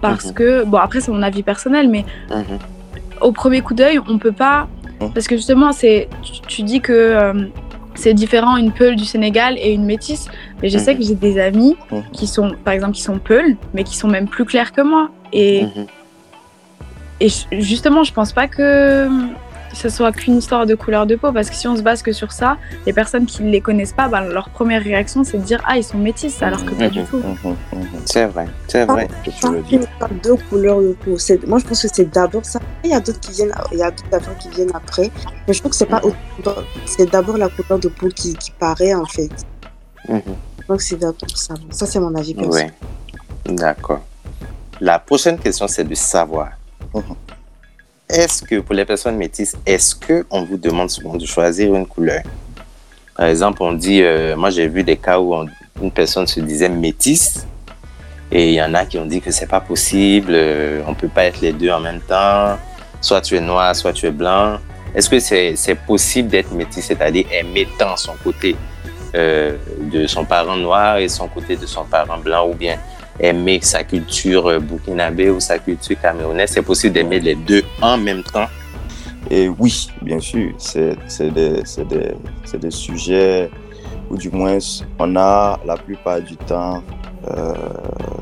Parce 0.00 0.26
mhm. 0.26 0.32
que, 0.34 0.64
bon, 0.64 0.78
après, 0.78 1.00
c'est 1.00 1.12
mon 1.12 1.22
avis 1.22 1.42
personnel, 1.42 1.88
mais 1.88 2.04
mhm. 2.30 2.58
au 3.20 3.32
premier 3.32 3.60
coup 3.60 3.74
d'œil, 3.74 4.00
on 4.08 4.18
peut 4.18 4.32
pas 4.32 4.68
parce 5.10 5.26
que 5.26 5.36
justement, 5.36 5.72
c'est, 5.72 6.08
tu, 6.46 6.62
dis 6.62 6.80
que 6.80 6.92
euh, 6.92 7.46
c'est 7.94 8.14
différent 8.14 8.56
une 8.56 8.72
Peul 8.72 8.96
du 8.96 9.04
Sénégal 9.04 9.56
et 9.58 9.72
une 9.72 9.84
métisse. 9.84 10.28
Mais 10.62 10.68
je 10.68 10.78
sais 10.78 10.92
mhm. 10.92 11.00
que 11.00 11.04
j'ai 11.04 11.14
des 11.14 11.40
amis 11.40 11.76
mhm. 11.90 12.02
qui 12.12 12.26
sont, 12.26 12.54
par 12.64 12.72
exemple, 12.74 12.94
qui 12.94 13.02
sont 13.02 13.18
Peul, 13.18 13.56
mais 13.74 13.84
qui 13.84 13.96
sont 13.96 14.08
même 14.08 14.28
plus 14.28 14.44
clairs 14.44 14.72
que 14.72 14.82
moi. 14.82 15.10
Et, 15.32 15.64
mhm. 15.64 15.86
et 17.20 17.28
justement, 17.60 18.04
je 18.04 18.12
pense 18.12 18.32
pas 18.32 18.48
que 18.48 19.08
ce 19.74 19.88
soit 19.88 20.12
qu'une 20.12 20.36
histoire 20.36 20.66
de 20.66 20.74
couleur 20.74 21.06
de 21.06 21.16
peau, 21.16 21.32
parce 21.32 21.48
que 21.48 21.56
si 21.56 21.66
on 21.66 21.76
se 21.76 21.82
base 21.82 22.02
que 22.02 22.12
sur 22.12 22.32
ça, 22.32 22.58
les 22.86 22.92
personnes 22.92 23.26
qui 23.26 23.42
ne 23.42 23.50
les 23.50 23.60
connaissent 23.60 23.92
pas, 23.92 24.08
ben, 24.08 24.22
leur 24.22 24.50
première 24.50 24.82
réaction, 24.82 25.24
c'est 25.24 25.38
de 25.38 25.42
dire 25.42 25.62
Ah, 25.66 25.76
ils 25.76 25.84
sont 25.84 25.98
métis, 25.98 26.42
alors 26.42 26.64
que 26.64 26.74
pas 26.74 26.88
du 26.88 27.02
tout. 27.04 27.22
C'est 28.04 28.26
vrai, 28.26 28.46
c'est 28.68 28.84
vrai. 28.84 29.08
Deux 30.22 30.36
couleurs 30.50 30.80
de 30.80 30.92
peau. 30.92 31.16
Moi, 31.46 31.58
je 31.58 31.64
pense 31.64 31.82
que 31.82 31.88
c'est 31.92 32.10
d'abord 32.12 32.44
ça. 32.44 32.60
Il 32.84 32.90
y 32.90 32.94
a 32.94 33.00
d'autres 33.00 33.20
qui 33.20 33.32
viennent, 33.32 33.54
il 33.72 33.78
y 33.78 33.82
a 33.82 33.90
d'autres 33.90 34.38
qui 34.38 34.48
viennent 34.50 34.74
après. 34.74 35.10
Mais 35.48 35.54
je 35.54 35.60
trouve 35.60 35.70
que 35.70 35.76
c'est 35.76 35.86
pas 35.86 36.02
c'est 36.86 37.10
d'abord 37.10 37.38
la 37.38 37.48
couleur 37.48 37.78
de 37.78 37.88
peau 37.88 38.08
qui, 38.08 38.34
qui 38.34 38.50
paraît, 38.52 38.94
en 38.94 39.06
fait. 39.06 39.30
Ça. 41.34 41.54
Ça, 41.70 41.86
c'est 41.86 42.00
mon 42.00 42.14
avis 42.14 42.34
personnel. 42.34 42.72
Oui, 43.48 43.54
d'accord. 43.54 44.00
La 44.80 44.98
prochaine 44.98 45.38
question, 45.38 45.68
c'est 45.68 45.84
de 45.84 45.94
savoir 45.94 46.50
est-ce 48.08 48.42
que 48.42 48.60
pour 48.60 48.74
les 48.74 48.84
personnes 48.84 49.16
métisses, 49.16 49.56
est-ce 49.64 49.94
que 49.94 50.26
on 50.30 50.44
vous 50.44 50.58
demande 50.58 50.90
souvent 50.90 51.16
de 51.16 51.24
choisir 51.24 51.74
une 51.74 51.86
couleur? 51.86 52.22
Par 53.16 53.26
exemple, 53.26 53.62
on 53.62 53.72
dit, 53.72 54.02
euh, 54.02 54.36
moi 54.36 54.50
j'ai 54.50 54.68
vu 54.68 54.82
des 54.82 54.96
cas 54.96 55.18
où 55.18 55.34
une 55.80 55.90
personne 55.90 56.26
se 56.26 56.40
disait 56.40 56.68
métisse 56.68 57.46
et 58.30 58.48
il 58.48 58.54
y 58.54 58.62
en 58.62 58.74
a 58.74 58.84
qui 58.84 58.98
ont 58.98 59.06
dit 59.06 59.20
que 59.20 59.30
c'est 59.30 59.46
pas 59.46 59.60
possible, 59.60 60.32
euh, 60.32 60.82
on 60.86 60.94
peut 60.94 61.08
pas 61.08 61.24
être 61.24 61.40
les 61.40 61.52
deux 61.52 61.70
en 61.70 61.80
même 61.80 62.00
temps. 62.00 62.58
Soit 63.00 63.20
tu 63.20 63.36
es 63.36 63.40
noir, 63.40 63.74
soit 63.74 63.92
tu 63.92 64.06
es 64.06 64.10
blanc. 64.10 64.58
Est-ce 64.94 65.08
que 65.08 65.18
c'est 65.18 65.74
possible 65.86 66.28
d'être 66.28 66.52
métisse, 66.52 66.86
c'est-à-dire 66.86 67.24
aimer 67.32 67.66
tant 67.78 67.96
son 67.96 68.12
côté 68.22 68.56
euh, 69.14 69.56
de 69.92 70.06
son 70.06 70.24
parent 70.24 70.56
noir 70.56 70.98
et 70.98 71.08
son 71.08 71.28
côté 71.28 71.56
de 71.56 71.66
son 71.66 71.84
parent 71.84 72.18
blanc 72.18 72.48
ou 72.48 72.54
bien 72.54 72.78
aimer 73.20 73.60
sa 73.62 73.84
culture 73.84 74.46
euh, 74.46 74.58
burkinabé 74.58 75.30
ou 75.30 75.40
sa 75.40 75.58
culture 75.58 76.00
camerounaise. 76.00 76.50
C'est 76.50 76.62
possible 76.62 76.94
d'aimer 76.94 77.20
les 77.20 77.34
deux 77.34 77.62
en 77.80 77.96
même 77.96 78.22
temps. 78.22 78.48
Et 79.30 79.48
oui, 79.48 79.88
bien 80.02 80.18
sûr, 80.18 80.52
c'est 80.58 80.96
des, 81.32 81.62
des, 81.88 82.58
des, 82.58 82.70
sujets 82.70 83.50
où 84.10 84.16
du 84.16 84.30
moins 84.30 84.58
on 84.98 85.16
a 85.16 85.58
la 85.64 85.76
plupart 85.76 86.20
du 86.20 86.36
temps 86.36 86.82
euh, 87.30 87.54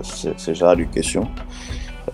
ce, 0.03 0.55
genre 0.55 0.77
de 0.77 0.85
questions. 0.85 1.27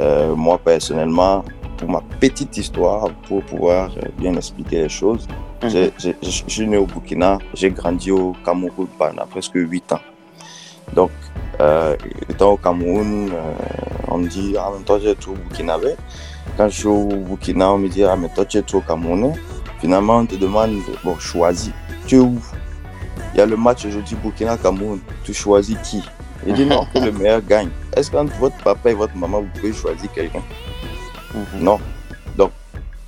Euh, 0.00 0.34
moi 0.34 0.58
personnellement, 0.58 1.44
pour 1.76 1.90
ma 1.90 2.00
petite 2.20 2.56
histoire, 2.56 3.10
pour 3.28 3.42
pouvoir 3.44 3.90
bien 4.18 4.34
expliquer 4.34 4.82
les 4.82 4.88
choses, 4.88 5.26
mhm. 5.62 5.90
je 6.22 6.42
suis 6.46 6.66
né 6.66 6.76
au 6.76 6.86
Burkina, 6.86 7.38
j'ai 7.54 7.70
grandi 7.70 8.10
au 8.10 8.34
Cameroun 8.44 8.86
pendant 8.98 9.26
presque 9.26 9.54
8 9.54 9.92
ans. 9.92 10.00
Donc, 10.94 11.10
euh, 11.60 11.96
étant 12.28 12.52
au 12.52 12.56
Cameroun, 12.56 13.30
euh, 13.32 13.52
on 14.08 14.18
me 14.18 14.28
dit, 14.28 14.54
ah, 14.58 14.70
mais 14.76 14.84
toi, 14.84 14.98
tu 15.00 15.08
es 15.08 15.14
trop 15.14 15.32
burkinabé. 15.32 15.94
Quand 16.56 16.68
je 16.68 16.74
suis 16.74 16.88
au 16.88 17.06
Burkina, 17.06 17.72
on 17.72 17.78
me 17.78 17.88
dit, 17.88 18.04
ah, 18.04 18.16
mais 18.16 18.28
toi, 18.28 18.44
tu 18.44 18.58
es 18.58 18.62
trop 18.62 18.80
camerounais. 18.80 19.34
Finalement, 19.80 20.18
on 20.18 20.26
te 20.26 20.36
demande, 20.36 20.78
bon, 21.04 21.18
choisis. 21.18 21.72
Tu 22.06 22.16
es 22.16 22.20
où? 22.20 22.40
Il 23.34 23.38
y 23.38 23.40
a 23.40 23.46
le 23.46 23.56
match 23.56 23.84
aujourd'hui 23.84 24.16
Burkina-Cameroun. 24.22 25.00
Tu 25.24 25.34
choisis 25.34 25.76
qui? 25.82 26.02
Il 26.46 26.54
dit 26.54 26.64
non, 26.64 26.86
que 26.94 26.98
le 27.00 27.12
meilleur 27.12 27.42
gagne. 27.42 27.68
Est-ce 27.94 28.10
qu'entre 28.10 28.34
votre 28.36 28.56
papa 28.58 28.90
et 28.90 28.94
votre 28.94 29.16
maman, 29.16 29.40
vous 29.40 29.60
pouvez 29.60 29.72
choisir 29.72 30.10
quelqu'un? 30.12 30.42
Mhm. 31.34 31.62
Non. 31.62 31.78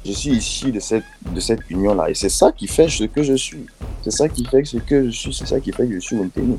Je 0.08 0.14
suis 0.14 0.30
issu 0.30 0.72
de 0.72 0.80
cette, 0.80 1.04
de 1.34 1.38
cette 1.38 1.68
union-là. 1.68 2.08
Et 2.08 2.14
c'est 2.14 2.30
ça 2.30 2.50
qui 2.50 2.66
fait 2.66 2.88
ce 2.88 3.04
que 3.04 3.22
je 3.22 3.34
suis. 3.34 3.66
C'est 4.02 4.10
ça 4.10 4.26
qui 4.26 4.42
fait 4.42 4.64
ce 4.64 4.78
que 4.78 5.04
je 5.04 5.10
suis. 5.10 5.34
C'est 5.34 5.46
ça 5.46 5.60
qui 5.60 5.70
fait 5.70 5.86
que 5.86 5.92
je 5.92 6.00
suis 6.00 6.16
monténégro. 6.16 6.58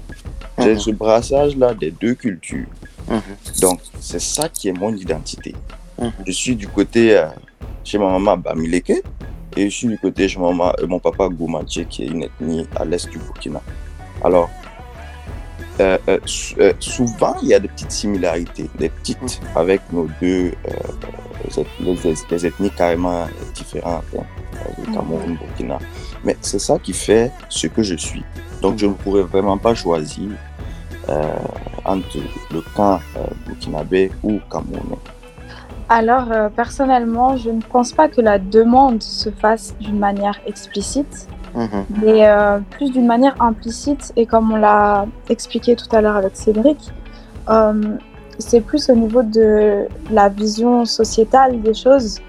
J'ai 0.59 0.73
mhm. 0.73 0.79
ce 0.79 0.91
brassage-là 0.91 1.73
des 1.73 1.89
deux 1.89 2.13
cultures. 2.13 2.67
Mhm. 3.09 3.21
Donc, 3.59 3.79
c'est 3.99 4.21
ça 4.21 4.49
qui 4.49 4.67
est 4.67 4.73
mon 4.73 4.95
identité. 4.95 5.55
Mhm. 5.97 6.11
Je 6.27 6.31
suis 6.31 6.55
du 6.55 6.67
côté 6.67 7.17
euh, 7.17 7.25
chez 7.83 7.97
ma 7.97 8.11
maman 8.11 8.37
Bamileke 8.37 9.01
et 9.57 9.67
je 9.67 9.75
suis 9.75 9.87
du 9.87 9.97
côté 9.97 10.27
chez 10.27 10.39
ma 10.39 10.49
maman, 10.49 10.71
euh, 10.79 10.85
mon 10.85 10.99
papa 10.99 11.27
Goumanche 11.27 11.87
qui 11.89 12.03
est 12.03 12.07
une 12.07 12.23
ethnie 12.25 12.67
à 12.75 12.85
l'est 12.85 13.09
du 13.09 13.17
Burkina. 13.17 13.63
Alors, 14.23 14.47
euh, 15.79 15.97
euh, 16.07 16.19
euh, 16.59 16.73
souvent, 16.79 17.35
il 17.41 17.49
y 17.49 17.53
a 17.53 17.59
des 17.59 17.67
petites 17.67 17.91
similarités, 17.91 18.69
des 18.77 18.89
petites, 18.89 19.39
avec 19.55 19.81
nos 19.91 20.07
deux, 20.21 20.51
euh, 20.67 20.71
les, 21.45 21.61
eth- 21.61 21.67
les- 21.79 22.15
les 22.31 22.45
ethnies 22.45 22.71
carrément 22.71 23.27
différentes, 23.53 24.03
hein, 24.17 24.23
le 24.77 24.93
Cameroun, 24.93 25.37
Burkina. 25.37 25.77
Mais 26.23 26.35
c'est 26.41 26.59
ça 26.59 26.77
qui 26.79 26.93
fait 26.93 27.31
ce 27.49 27.67
que 27.67 27.81
je 27.83 27.95
suis. 27.95 28.23
Donc, 28.61 28.77
je 28.77 28.87
ne 28.87 28.93
pourrais 28.93 29.23
vraiment 29.23 29.57
pas 29.57 29.73
choisir 29.75 30.29
entre 31.85 32.17
le 32.53 32.61
camp 32.75 32.99
burkinabé 33.47 34.11
ou 34.21 34.39
camerounais. 34.51 34.97
Alors, 35.87 36.51
personnellement, 36.55 37.35
je 37.35 37.49
ne 37.49 37.61
pense 37.61 37.93
pas 37.93 38.07
que 38.07 38.21
la 38.21 38.37
demande 38.37 39.01
se 39.01 39.31
fasse 39.31 39.73
d'une 39.79 39.97
manière 39.97 40.39
explicite. 40.45 41.27
Mais 41.89 42.27
euh, 42.27 42.59
plus 42.69 42.91
d'une 42.91 43.07
manière 43.07 43.35
implicite. 43.41 44.11
Et 44.15 44.25
comme 44.25 44.51
on 44.51 44.55
l'a 44.55 45.05
expliqué 45.29 45.75
tout 45.75 45.93
à 45.95 46.01
l'heure 46.01 46.15
avec 46.15 46.35
Cédric, 46.35 46.91
euh, 47.49 47.97
c'est 48.37 48.61
plus 48.61 48.89
au 48.89 48.95
niveau 48.95 49.23
de 49.23 49.87
la 50.11 50.29
vision 50.29 50.85
sociétale 50.85 51.61
des 51.61 51.73
choses, 51.73 52.19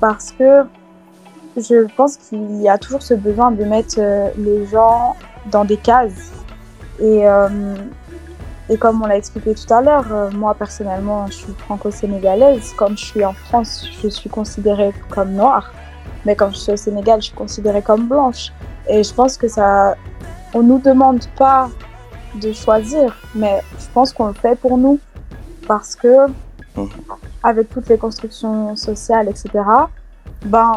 parce 0.00 0.32
que 0.32 0.64
je 1.56 1.86
pense 1.96 2.16
qu'il 2.16 2.60
y 2.60 2.68
a 2.68 2.76
toujours 2.76 3.02
ce 3.02 3.14
besoin 3.14 3.50
de 3.50 3.64
mettre 3.64 3.96
euh, 3.98 4.28
les 4.36 4.66
gens 4.66 5.16
dans 5.50 5.64
des 5.64 5.78
cases. 5.78 6.32
Et, 6.98 7.24
et 8.70 8.78
comme 8.78 9.02
on 9.02 9.06
l'a 9.06 9.18
expliqué 9.18 9.54
tout 9.54 9.70
à 9.70 9.82
l'heure, 9.82 10.06
moi 10.32 10.54
personnellement, 10.54 11.26
je 11.26 11.34
suis 11.34 11.52
franco-sénégalaise. 11.58 12.72
Comme 12.72 12.96
je 12.96 13.04
suis 13.04 13.24
en 13.24 13.34
France, 13.34 13.86
je 14.02 14.08
suis 14.08 14.30
considérée 14.30 14.94
comme 15.10 15.32
noire. 15.32 15.72
Mais 16.26 16.34
quand 16.36 16.50
je 16.50 16.56
suis 16.56 16.72
au 16.72 16.76
Sénégal, 16.76 17.20
je 17.22 17.26
suis 17.28 17.34
considérée 17.36 17.80
comme 17.82 18.08
blanche. 18.08 18.52
Et 18.88 19.02
je 19.02 19.14
pense 19.14 19.38
que 19.38 19.48
ça. 19.48 19.94
On 20.54 20.62
nous 20.62 20.78
demande 20.78 21.24
pas 21.38 21.70
de 22.42 22.52
choisir, 22.52 23.16
mais 23.34 23.62
je 23.78 23.86
pense 23.94 24.12
qu'on 24.12 24.26
le 24.26 24.32
fait 24.34 24.56
pour 24.58 24.76
nous. 24.76 24.98
Parce 25.68 25.94
que, 25.96 26.26
avec 27.42 27.68
toutes 27.70 27.88
les 27.88 27.98
constructions 27.98 28.76
sociales, 28.76 29.28
etc., 29.28 29.64
ben, 30.44 30.72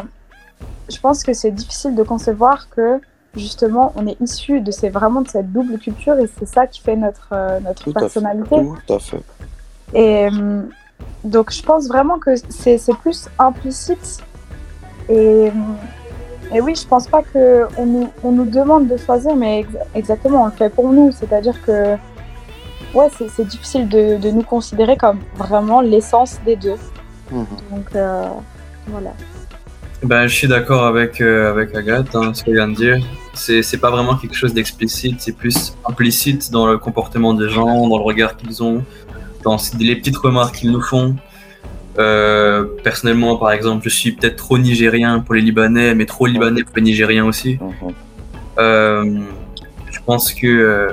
je 0.89 0.99
pense 0.99 1.23
que 1.23 1.33
c'est 1.33 1.51
difficile 1.51 1.95
de 1.95 2.03
concevoir 2.03 2.69
que 2.69 2.99
justement 3.35 3.93
on 3.95 4.07
est 4.07 4.19
issu 4.21 4.59
de 4.61 4.71
ces 4.71 4.89
vraiment 4.89 5.21
de 5.21 5.27
cette 5.27 5.51
double 5.51 5.77
culture 5.77 6.17
et 6.17 6.27
c'est 6.39 6.47
ça 6.47 6.65
qui 6.65 6.81
fait 6.81 6.95
notre 6.95 7.29
euh, 7.31 7.59
notre 7.59 7.83
Tout 7.83 7.91
à 7.91 7.93
fait. 7.93 7.99
personnalité 7.99 8.55
Tout 8.87 8.93
à 8.95 8.99
fait. 8.99 9.21
et 9.93 10.27
euh, 10.33 10.63
donc 11.23 11.51
je 11.53 11.61
pense 11.61 11.87
vraiment 11.87 12.17
que 12.17 12.31
c'est 12.49 12.79
plus 13.03 13.29
implicite 13.37 14.23
et 15.09 15.51
et 16.53 16.61
oui 16.61 16.73
je 16.75 16.87
pense 16.87 17.07
pas 17.07 17.21
que 17.21 17.65
on 17.77 17.85
nous 17.85 18.09
on 18.23 18.31
nous 18.31 18.45
demande 18.45 18.87
de 18.87 18.97
choisir 18.97 19.35
mais 19.35 19.59
ex- 19.61 19.69
exactement 19.95 20.43
on 20.43 20.45
le 20.47 20.51
fait 20.51 20.69
pour 20.69 20.91
nous 20.91 21.11
c'est 21.11 21.31
à 21.33 21.41
dire 21.41 21.59
que 21.65 21.95
ouais 22.93 23.07
c'est 23.35 23.45
difficile 23.47 23.87
de, 23.87 24.17
de 24.17 24.29
nous 24.31 24.43
considérer 24.43 24.97
comme 24.97 25.19
vraiment 25.35 25.81
l'essence 25.81 26.39
des 26.45 26.55
deux 26.55 26.77
Mhm. 27.31 27.45
donc 27.71 27.85
euh, 27.95 28.23
voilà 28.87 29.11
Ben, 30.01 30.25
je 30.25 30.33
suis 30.33 30.47
d'accord 30.47 30.83
avec, 30.85 31.21
euh, 31.21 31.51
avec 31.51 31.75
Agathe, 31.75 32.15
hein, 32.15 32.31
ce 32.33 32.43
qu'elle 32.43 32.55
vient 32.55 32.69
de 32.69 32.73
dire. 32.75 32.97
C'est 33.35 33.77
pas 33.85 33.91
vraiment 33.91 34.15
quelque 34.15 34.33
chose 34.41 34.53
d'explicite, 34.53 35.17
c'est 35.21 35.33
plus 35.43 35.75
implicite 35.85 36.49
dans 36.51 36.65
le 36.65 36.77
comportement 36.79 37.33
des 37.35 37.49
gens, 37.49 37.87
dans 37.87 37.97
le 37.97 38.03
regard 38.03 38.35
qu'ils 38.37 38.63
ont, 38.63 38.83
dans 39.43 39.57
les 39.77 39.95
petites 39.97 40.17
remarques 40.17 40.55
qu'ils 40.55 40.71
nous 40.71 40.81
font. 40.81 41.15
Euh, 41.99 42.63
personnellement, 42.83 43.35
par 43.35 43.51
exemple, 43.51 43.83
je 43.83 43.89
suis 43.89 44.13
peut-être 44.13 44.37
trop 44.37 44.57
nigérien 44.57 45.19
pour 45.19 45.35
les 45.35 45.41
Libanais, 45.41 45.95
mais 45.95 46.05
trop 46.05 46.27
libanais 46.27 46.63
pour 46.63 46.75
les 46.77 46.81
Nigériens 46.81 47.25
aussi. 47.25 47.59
Mhm. 47.61 47.93
Euh, 48.57 49.19
je 49.91 49.99
pense 50.05 50.33
que, 50.33 50.47
euh, 50.47 50.89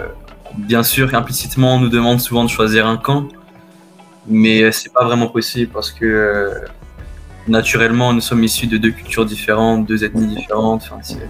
bien 0.56 0.82
sûr, 0.82 1.14
implicitement, 1.14 1.76
on 1.76 1.80
nous 1.80 1.88
demande 1.88 2.20
souvent 2.20 2.44
de 2.44 2.50
choisir 2.50 2.86
un 2.86 2.96
camp, 2.96 3.28
mais 4.26 4.72
c'est 4.72 4.92
pas 4.92 5.04
vraiment 5.04 5.28
possible 5.28 5.70
parce 5.72 5.92
que 5.92 6.52
naturellement, 7.46 8.12
nous 8.12 8.20
sommes 8.20 8.42
issus 8.42 8.66
de 8.66 8.76
deux 8.76 8.90
cultures 8.90 9.26
différentes, 9.26 9.86
deux 9.86 10.02
ethnies 10.02 10.34
différentes. 10.34 10.82
Enfin, 10.84 10.98
c'est 11.02 11.28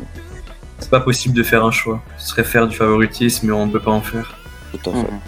c'est 0.79 0.91
pas 0.91 1.01
possible 1.01 1.35
de 1.35 1.43
faire 1.43 1.65
un 1.65 1.71
choix. 1.71 2.03
Ce 2.19 2.29
serait 2.29 2.45
faire 2.45 2.69
du 2.69 2.77
favoritisme, 2.77 3.47
mais 3.47 3.53
on 3.53 3.67
ne 3.67 3.73
peut 3.73 3.81
pas 3.81 3.91
en 3.91 4.03
faire. 4.03 4.37
Tout 4.73 4.91
à 4.91 4.93
fait. 4.93 4.99
Mhm. 4.99 5.21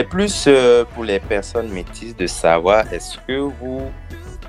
C'est 0.00 0.08
plus 0.08 0.44
euh, 0.46 0.86
pour 0.94 1.04
les 1.04 1.20
personnes 1.20 1.68
métisses 1.68 2.16
de 2.16 2.26
savoir 2.26 2.90
est-ce 2.90 3.18
que 3.28 3.36
vous. 3.38 3.82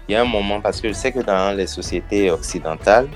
Il 0.07 0.13
y 0.13 0.15
a 0.15 0.21
un 0.21 0.25
moment, 0.25 0.61
parce 0.61 0.79
que 0.79 0.87
je 0.87 0.93
sais 0.93 1.11
que 1.11 1.19
dans 1.19 1.53
les 1.53 1.67
sociétés 1.67 2.31
occidentales, 2.31 3.09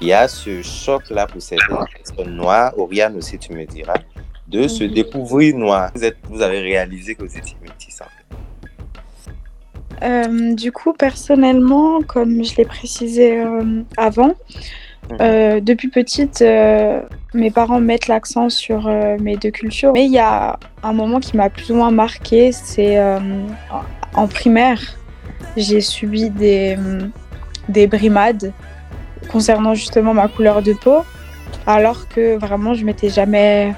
il 0.00 0.06
y 0.06 0.12
a 0.14 0.26
ce 0.26 0.62
choc-là 0.62 1.26
pour 1.26 1.42
certaines 1.42 1.76
personnes 1.94 2.34
noires, 2.34 2.72
Oriane 2.78 3.14
aussi, 3.18 3.38
tu 3.38 3.52
me 3.52 3.66
diras, 3.66 3.92
de 4.48 4.66
se 4.68 4.84
Mhm. 4.84 4.92
découvrir 4.94 5.54
noir. 5.54 5.90
Vous, 5.94 6.02
êtes, 6.04 6.16
vous 6.30 6.40
avez 6.40 6.60
réalisé 6.60 7.14
que 7.14 7.24
vous 7.24 7.36
étiez 7.36 7.58
métisse, 7.60 8.00
en 8.00 8.04
fait. 10.00 10.06
Euh, 10.06 10.54
du 10.54 10.72
coup, 10.72 10.94
personnellement, 10.94 12.00
comme 12.00 12.42
je 12.42 12.56
l'ai 12.56 12.64
précisé 12.64 13.38
euh, 13.38 13.82
avant, 13.98 14.34
euh, 15.20 15.60
depuis 15.60 15.88
petite, 15.88 16.42
euh, 16.42 17.00
mes 17.34 17.50
parents 17.50 17.80
mettent 17.80 18.08
l'accent 18.08 18.48
sur 18.48 18.86
euh, 18.88 19.16
mes 19.20 19.36
deux 19.36 19.50
cultures. 19.50 19.92
Mais 19.94 20.06
il 20.06 20.12
y 20.12 20.18
a 20.18 20.58
un 20.82 20.92
moment 20.92 21.20
qui 21.20 21.36
m'a 21.36 21.48
plus 21.50 21.70
ou 21.70 21.76
moins 21.76 21.90
marqué, 21.90 22.52
c'est 22.52 22.98
en- 24.14 24.28
primaire, 24.28 24.80
j'ai 25.56 25.80
subi 25.80 26.30
des, 26.30 26.76
des 27.68 27.86
brimades 27.86 28.52
concernant 29.30 29.74
justement 29.74 30.14
ma 30.14 30.28
couleur 30.28 30.62
de 30.62 30.72
peau, 30.72 30.98
alors 31.66 32.08
que 32.08 32.36
vraiment 32.38 32.74
je 32.74 32.84
m'étais 32.84 33.08
jamais 33.10 33.74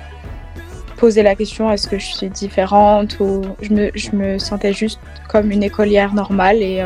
posé 0.97 1.23
la 1.23 1.35
question 1.35 1.71
est-ce 1.71 1.87
que 1.87 1.99
je 1.99 2.07
suis 2.07 2.29
différente 2.29 3.19
ou 3.21 3.43
je 3.63 3.71
me, 3.73 3.91
je 3.95 4.11
me 4.13 4.39
sentais 4.39 4.73
juste 4.73 4.99
comme 5.29 5.51
une 5.53 5.63
écolière 5.63 6.13
normale 6.13 6.57
et 6.63 6.85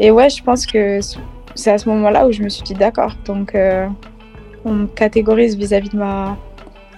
et 0.00 0.10
ouais 0.10 0.30
je 0.30 0.42
pense 0.42 0.64
que 0.66 0.98
c'est 1.54 1.70
à 1.70 1.78
ce 1.78 1.88
moment-là 1.88 2.26
où 2.26 2.32
je 2.32 2.42
me 2.42 2.48
suis 2.48 2.62
dit 2.62 2.74
d'accord 2.74 3.12
donc 3.24 3.54
euh, 3.54 3.86
on 4.64 4.72
me 4.72 4.86
catégorise 4.86 5.56
vis-à-vis 5.56 5.90
de 5.90 5.98
ma 5.98 6.36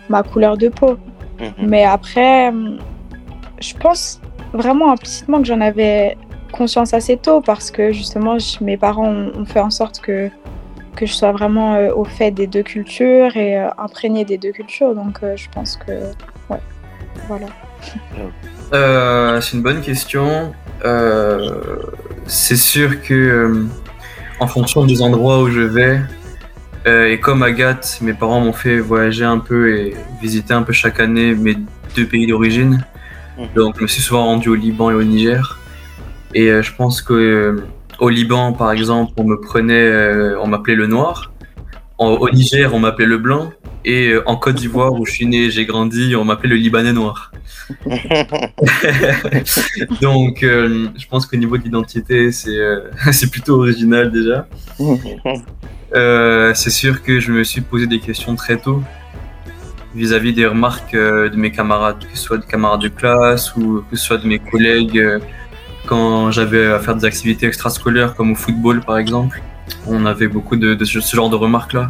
ma 0.09 0.23
couleur 0.23 0.57
de 0.57 0.69
peau 0.69 0.97
Mhm. 1.39 1.69
mais 1.69 1.85
après 1.85 2.49
hum, 2.49 2.79
je 3.61 3.75
pense 3.75 4.21
vraiment 4.55 4.91
implicitement 4.93 5.39
que 5.43 5.47
j'en 5.47 5.61
avais 5.61 6.17
conscience 6.53 6.95
assez 6.95 7.19
tôt 7.19 7.43
parce 7.43 7.71
que 7.71 7.93
justement 7.93 8.39
je- 8.39 8.63
mes 8.65 8.79
parents 8.79 9.09
ont, 9.09 9.33
ont 9.41 9.45
fait 9.45 9.61
en 9.61 9.69
sorte 9.71 10.01
que 10.01 10.31
que 10.95 11.05
je 11.05 11.13
sois 11.13 11.33
vraiment 11.33 11.75
euh, 11.75 11.93
au 11.93 12.05
fait 12.05 12.31
des 12.31 12.47
deux 12.47 12.63
cultures 12.63 13.37
et 13.37 13.59
euh, 13.59 13.69
imprégnée 13.77 14.25
des 14.25 14.39
deux 14.39 14.53
cultures 14.53 14.95
donc 14.95 15.19
euh, 15.23 15.37
je 15.37 15.47
pense 15.51 15.77
que 15.77 15.93
ouais 16.49 16.61
voilà 17.29 17.47
Euh, 18.73 19.41
c'est 19.41 19.57
une 19.57 19.63
bonne 19.63 19.81
question. 19.81 20.53
Euh, 20.85 21.77
c'est 22.27 22.57
sûr 22.57 23.01
que, 23.03 23.15
euh, 23.15 23.65
en 24.41 24.47
fonction 24.47 24.85
des 24.85 25.03
endroits 25.03 25.43
où 25.43 25.51
je 25.51 25.61
vais, 25.61 26.01
euh, 26.87 27.11
et 27.11 27.19
comme 27.19 27.43
Agathe, 27.43 27.99
mes 28.03 28.13
parents 28.13 28.41
m'ont 28.41 28.53
fait 28.53 28.79
voyager 28.79 29.25
un 29.25 29.39
peu 29.39 29.75
et 29.77 29.95
visiter 30.23 30.55
un 30.55 30.63
peu 30.63 30.73
chaque 30.73 31.01
année 31.01 31.35
mes 31.35 31.57
deux 31.97 32.07
pays 32.07 32.27
d'origine. 32.27 32.85
Mhm. 33.39 33.47
Donc, 33.55 33.77
je 33.79 33.83
me 33.83 33.87
suis 33.89 34.03
souvent 34.03 34.25
rendu 34.25 34.49
au 34.49 34.55
Liban 34.55 34.91
et 34.91 34.95
au 34.95 35.03
Niger. 35.03 35.59
Et 36.35 36.49
euh, 36.51 36.63
je 36.63 36.73
pense 36.75 37.03
que 37.03 37.13
euh, 37.15 37.65
au 37.99 38.09
Liban, 38.09 38.53
par 38.53 38.73
exemple, 38.73 39.13
on 39.17 39.25
me 39.25 39.41
prenait, 39.41 39.75
euh, 39.75 40.39
on 40.41 40.47
m'appelait 40.47 40.75
le 40.75 40.87
noir. 40.87 41.33
En- 41.99 42.11
au 42.13 42.31
Niger, 42.31 42.75
on 42.75 42.79
m'appelait 42.79 43.07
le 43.07 43.19
blanc. 43.19 43.53
Et 43.87 44.09
euh, 44.09 44.29
en 44.29 44.37
Côte 44.37 44.57
d'Ivoire, 44.57 44.93
où 44.93 45.07
je 45.07 45.13
suis 45.13 45.27
né, 45.27 45.49
j'ai 45.49 45.65
grandi, 45.65 46.17
on 46.17 46.25
m'appelait 46.25 46.51
le 46.51 46.57
Libanais 46.57 46.93
noir. 46.93 47.31
Donc, 50.03 50.43
euh, 50.43 50.89
je 50.97 51.07
pense 51.07 51.25
qu'au 51.25 51.37
niveau 51.37 51.57
de 51.57 51.63
l'identité, 51.63 52.33
c'est 52.33 52.59
euh, 52.59 52.81
plutôt 53.31 53.61
original 53.61 54.11
déjà. 54.11 54.49
Euh, 55.95 56.53
c'est 56.55 56.71
sûr 56.71 57.01
que 57.05 57.21
je 57.21 57.31
me 57.31 57.45
suis 57.45 57.61
posé 57.61 57.87
des 57.87 58.01
questions 58.01 58.35
très 58.35 58.57
tôt 58.57 58.83
vis-à-vis 59.95 60.33
des 60.33 60.47
remarques 60.47 60.95
de 60.95 61.37
mes 61.37 61.53
camarades, 61.53 62.01
que 62.01 62.19
ce 62.19 62.25
soit 62.25 62.39
des 62.39 62.47
camarades 62.47 62.83
de 62.83 62.89
classe 62.89 63.55
ou 63.55 63.85
que 63.89 63.97
ce 63.97 64.05
soit 64.05 64.19
de 64.19 64.27
mes 64.27 64.41
collègues 64.41 65.03
quand 65.87 66.33
j'avais 66.33 66.67
à 66.67 66.81
faire 66.81 66.97
des 66.97 67.05
activités 67.07 67.47
extrascolaires 67.47 68.15
comme 68.15 68.33
au 68.33 68.35
football 68.35 68.81
par 68.81 68.99
exemple. 68.99 69.41
On 69.87 70.05
avait 70.05 70.29
beaucoup 70.29 70.57
de, 70.57 70.75
de 70.75 70.85
ce 70.85 71.01
ce 71.01 71.17
genre 71.17 71.31
de 71.31 71.37
remarques-là. 71.37 71.89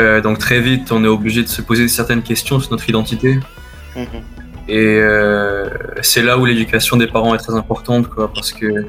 Euh, 0.00 0.20
donc 0.20 0.38
très 0.38 0.60
vite, 0.60 0.90
on 0.92 1.04
est 1.04 1.08
obligé 1.08 1.42
de 1.42 1.48
se 1.48 1.60
poser 1.62 1.86
certaines 1.88 2.22
questions 2.22 2.58
sur 2.58 2.70
notre 2.70 2.88
identité. 2.88 3.38
Mhm. 3.96 4.06
Et 4.68 4.76
euh, 5.00 5.68
c'est 6.00 6.22
là 6.22 6.38
où 6.38 6.44
l'éducation 6.44 6.96
des 6.96 7.08
parents 7.08 7.34
est 7.34 7.38
très 7.38 7.54
importante, 7.54 8.08
quoi, 8.08 8.32
parce 8.32 8.52
que 8.52 8.86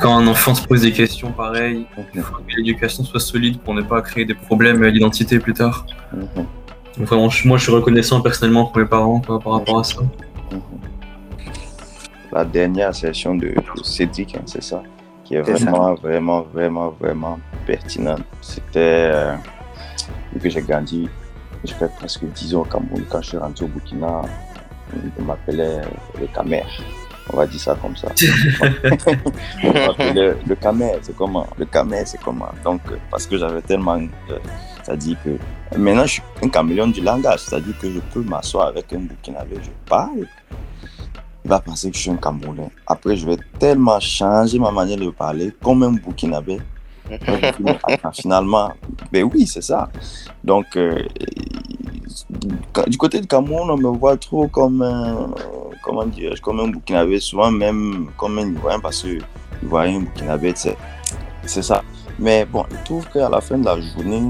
quand 0.00 0.16
un 0.16 0.26
enfant 0.26 0.54
se 0.54 0.66
pose 0.66 0.80
des 0.80 0.92
questions 0.92 1.30
pareilles, 1.30 1.84
il 2.14 2.22
faut 2.22 2.38
que 2.38 2.56
l'éducation 2.56 3.04
soit 3.04 3.20
solide 3.20 3.60
pour 3.60 3.74
ne 3.74 3.82
pas 3.82 4.00
créer 4.00 4.24
des 4.24 4.34
problèmes 4.34 4.82
à 4.82 4.88
l'identité 4.88 5.38
plus 5.38 5.52
tard. 5.52 5.84
Mhm. 6.14 6.46
Donc 6.96 7.06
vraiment, 7.06 7.28
je- 7.28 7.46
moi, 7.46 7.58
je 7.58 7.64
suis 7.64 7.72
reconnaissant 7.72 8.20
personnellement 8.22 8.64
pour 8.66 8.78
mes 8.78 8.86
parents 8.86 9.20
quoi, 9.20 9.38
par 9.38 9.52
rapport 9.54 9.80
à 9.80 9.84
ça. 9.84 10.00
La 12.32 12.44
dernière 12.44 12.94
session 12.94 13.34
de, 13.34 13.54
Cédric, 13.82 14.36
hein, 14.36 14.42
c'est 14.46 14.62
ça, 14.62 14.82
qui 15.24 15.34
est 15.34 15.44
ça. 15.44 15.52
vraiment, 15.52 15.94
vraiment, 15.94 16.40
vraiment, 16.54 16.94
vraiment 17.00 17.38
pertinente. 17.66 18.22
C'était, 18.40 19.10
euh, 19.12 19.34
vu 20.32 20.40
que 20.40 20.48
j'ai 20.48 20.62
grandi 20.62 21.08
J'ai 21.64 21.74
fait 21.74 21.90
presque 21.96 22.24
10 22.24 22.54
ans 22.54 22.60
au 22.60 22.64
Cameroun. 22.64 23.04
Quand 23.08 23.22
je 23.22 23.28
suis 23.28 23.38
rentré 23.38 23.64
au 23.64 23.68
Burkina, 23.68 24.22
on 25.18 25.22
m'appelait 25.22 25.80
le 26.20 26.26
Camer. 26.28 26.64
On 27.32 27.36
va 27.36 27.46
dire 27.46 27.60
ça 27.60 27.76
comme 27.80 27.96
ça. 27.96 28.08
on 29.64 29.72
m'appelait 29.72 30.34
le 30.46 30.54
Camer, 30.56 30.92
c'est 31.02 31.16
comment 31.16 31.46
Le 31.58 31.64
Camer, 31.66 32.02
c'est 32.04 32.20
comment 32.20 32.48
Donc, 32.64 32.80
parce 33.10 33.26
que 33.26 33.36
j'avais 33.38 33.62
tellement. 33.62 34.00
Euh, 34.30 34.38
c'est-à-dire 34.82 35.16
que 35.22 35.76
maintenant, 35.78 36.06
je 36.06 36.14
suis 36.14 36.22
un 36.42 36.48
caméléon 36.48 36.88
du 36.88 37.00
langage. 37.00 37.40
C'est-à-dire 37.40 37.78
que 37.78 37.90
je 37.90 38.00
peux 38.12 38.22
m'asseoir 38.22 38.68
avec 38.68 38.92
un 38.92 39.00
Burkinabé, 39.00 39.56
je 39.62 39.70
parle. 39.88 40.26
Il 41.44 41.48
va 41.48 41.60
penser 41.60 41.90
que 41.90 41.96
je 41.96 42.02
suis 42.02 42.10
un 42.10 42.16
Camerounais. 42.16 42.70
Après, 42.86 43.16
je 43.16 43.26
vais 43.26 43.38
tellement 43.58 44.00
changer 44.00 44.58
ma 44.58 44.70
manière 44.70 44.98
de 44.98 45.10
parler 45.10 45.52
comme 45.62 45.82
un 45.82 45.92
Burkinabé 45.92 46.60
finalement, 48.12 48.72
ben 49.12 49.28
oui, 49.32 49.46
c'est 49.46 49.62
ça. 49.62 49.88
Donc, 50.44 50.76
euh, 50.76 51.02
du 52.86 52.96
côté 52.96 53.20
de 53.20 53.26
Cameroun, 53.26 53.70
on 53.70 53.76
me 53.76 53.98
voit 53.98 54.16
trop 54.16 54.48
comme 54.48 54.82
un, 54.82 55.30
comment 55.82 56.06
dire, 56.06 56.40
comme 56.40 56.60
un 56.60 56.68
Burkinabé, 56.68 57.20
souvent 57.20 57.50
même 57.50 58.10
comme 58.16 58.38
un 58.38 58.48
Ivoirien, 58.48 58.80
parce 58.80 59.02
que 59.02 59.18
Ivoirien, 59.62 60.00
Burkinabé, 60.00 60.54
c'est 60.54 61.62
ça. 61.62 61.82
Mais 62.18 62.44
bon, 62.44 62.64
je 62.70 62.84
trouve 62.84 63.08
qu'à 63.08 63.28
la 63.28 63.40
fin 63.40 63.58
de 63.58 63.64
la 63.64 63.80
journée, 63.80 64.28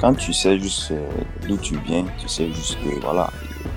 quand 0.00 0.14
tu 0.14 0.32
sais 0.32 0.58
juste 0.58 0.92
euh, 0.92 1.08
d'où 1.48 1.56
tu 1.56 1.76
viens, 1.86 2.04
tu 2.18 2.28
sais 2.28 2.48
juste 2.52 2.78
que, 2.82 3.00
voilà, 3.00 3.30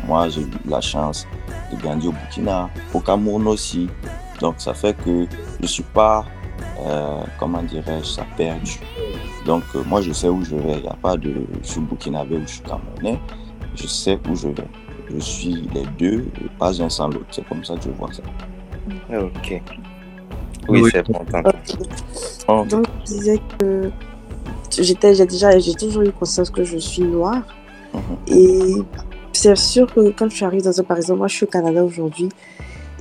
moi, 0.06 0.30
j'ai 0.30 0.42
eu 0.42 0.50
la 0.68 0.82
chance 0.82 1.28
de 1.72 1.82
grandir 1.82 2.10
au 2.10 2.14
Burkina, 2.14 2.70
au 2.94 3.00
Cameroun 3.00 3.48
aussi. 3.48 3.88
Donc, 4.40 4.56
ça 4.58 4.74
fait 4.74 4.96
que 4.98 5.26
je 5.26 5.62
ne 5.62 5.68
suis 5.68 5.84
pas 5.84 6.26
euh, 6.86 7.24
comment 7.39 7.63
dirais-je, 7.63 8.06
ça 8.06 8.26
perdu. 8.38 8.80
Donc, 9.45 9.63
euh, 9.76 9.84
moi, 9.86 10.02
je 10.02 10.12
sais 10.12 10.30
où 10.30 10.43
je 10.43 10.56
vais. 10.56 10.78
Il 10.78 10.84
n'y 10.84 10.88
a 10.88 10.97
pas 11.02 11.17
de 11.17 11.34
je 11.63 11.67
suis 11.67 11.82
burkinabé 11.82 12.38
ou 12.38 12.41
je 12.41 12.54
suis 12.54 12.62
camerounais. 12.62 13.19
Je 13.76 13.88
sais 13.88 14.19
où 14.30 14.36
je 14.36 14.47
vais. 14.50 14.67
Je 15.10 15.19
suis 15.19 15.69
les 15.74 15.86
deux, 15.97 16.28
et 16.43 16.50
pas 16.58 16.82
un 16.82 16.89
sans 16.89 17.08
l'autre. 17.08 17.26
C'est 17.32 17.47
comme 17.47 17.63
ça 17.63 17.76
que 17.76 17.84
je 17.84 17.89
vois 17.89 18.10
ça. 18.13 18.24
Ok. 19.12 19.62
Oui, 20.69 20.84
c'est 20.91 21.06
bon. 22.47 22.65
Donc, 22.65 22.86
je 23.00 23.13
disais 23.13 23.39
que 23.60 23.91
j'étais, 24.80 25.15
j'ai 25.15 25.26
déjà, 25.26 25.58
j'ai 25.60 25.74
toujours 25.74 26.04
eu 26.04 26.12
conscience 26.12 26.50
que 26.50 26.63
je 26.63 26.78
suis 26.78 27.04
noire. 27.04 27.43
Mhm. 27.93 28.02
Et 28.28 28.76
c'est 29.34 29.56
sûr 29.58 29.91
que 29.93 30.12
quand 30.12 30.28
tu 30.28 30.43
arrives 30.43 30.63
dans 30.63 30.80
un, 30.80 30.84
par 30.84 30.97
exemple, 30.97 31.19
moi, 31.19 31.28
je 31.28 31.36
suis 31.36 31.43
au 31.45 31.50
Canada 31.50 31.84
aujourd'hui. 31.84 32.30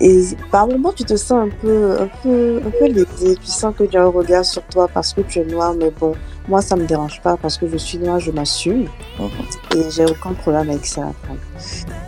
Et 0.00 0.22
par 0.50 0.66
moments, 0.66 0.92
tu 0.92 1.04
te 1.04 1.14
sens 1.14 1.32
un 1.32 1.50
peu, 1.60 2.00
un 2.00 2.08
peu, 2.22 2.62
un 2.66 2.70
peu 2.70 2.86
lésé. 2.86 3.36
Tu 3.36 3.46
sens 3.46 3.74
que 3.76 3.84
tu 3.84 3.98
as 3.98 4.02
un 4.02 4.08
regard 4.08 4.44
sur 4.44 4.62
toi 4.62 4.88
parce 4.92 5.12
que 5.12 5.20
tu 5.20 5.40
es 5.40 5.44
noir. 5.44 5.74
Mais 5.74 5.90
bon, 5.90 6.14
moi, 6.48 6.62
ça 6.62 6.74
me 6.74 6.86
dérange 6.86 7.20
pas 7.20 7.36
parce 7.36 7.58
que 7.58 7.68
je 7.68 7.76
suis 7.76 7.98
noire, 7.98 8.18
je 8.18 8.30
m'assume. 8.30 8.88
Mhm. 9.18 9.76
Et 9.76 9.90
j'ai 9.90 10.06
aucun 10.06 10.32
problème 10.32 10.70
avec 10.70 10.86
ça. 10.86 11.12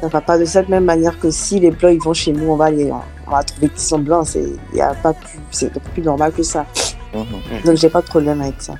Ça 0.00 0.08
va 0.08 0.20
pas 0.22 0.38
de 0.38 0.46
cette 0.46 0.70
même 0.70 0.84
manière 0.84 1.18
que 1.18 1.30
si 1.30 1.60
les 1.60 1.70
blancs 1.70 1.92
ils 1.92 2.02
vont 2.02 2.14
chez 2.14 2.32
nous, 2.32 2.50
on 2.50 2.56
va 2.56 2.70
les, 2.70 2.90
on 2.90 3.30
va 3.30 3.42
trouver 3.42 3.68
qu'ils 3.68 3.78
sont 3.78 3.98
blancs. 3.98 4.26
C'est, 4.26 4.48
y 4.72 4.80
a 4.80 4.94
pas 4.94 5.12
plus, 5.12 5.38
c'est 5.50 5.70
plus 5.72 6.02
normal 6.02 6.32
que 6.32 6.42
ça. 6.42 6.64
Mhm. 7.14 7.62
Donc 7.66 7.76
j'ai 7.76 7.90
pas 7.90 8.00
de 8.00 8.06
problème 8.06 8.40
avec 8.40 8.60
ça. 8.62 8.74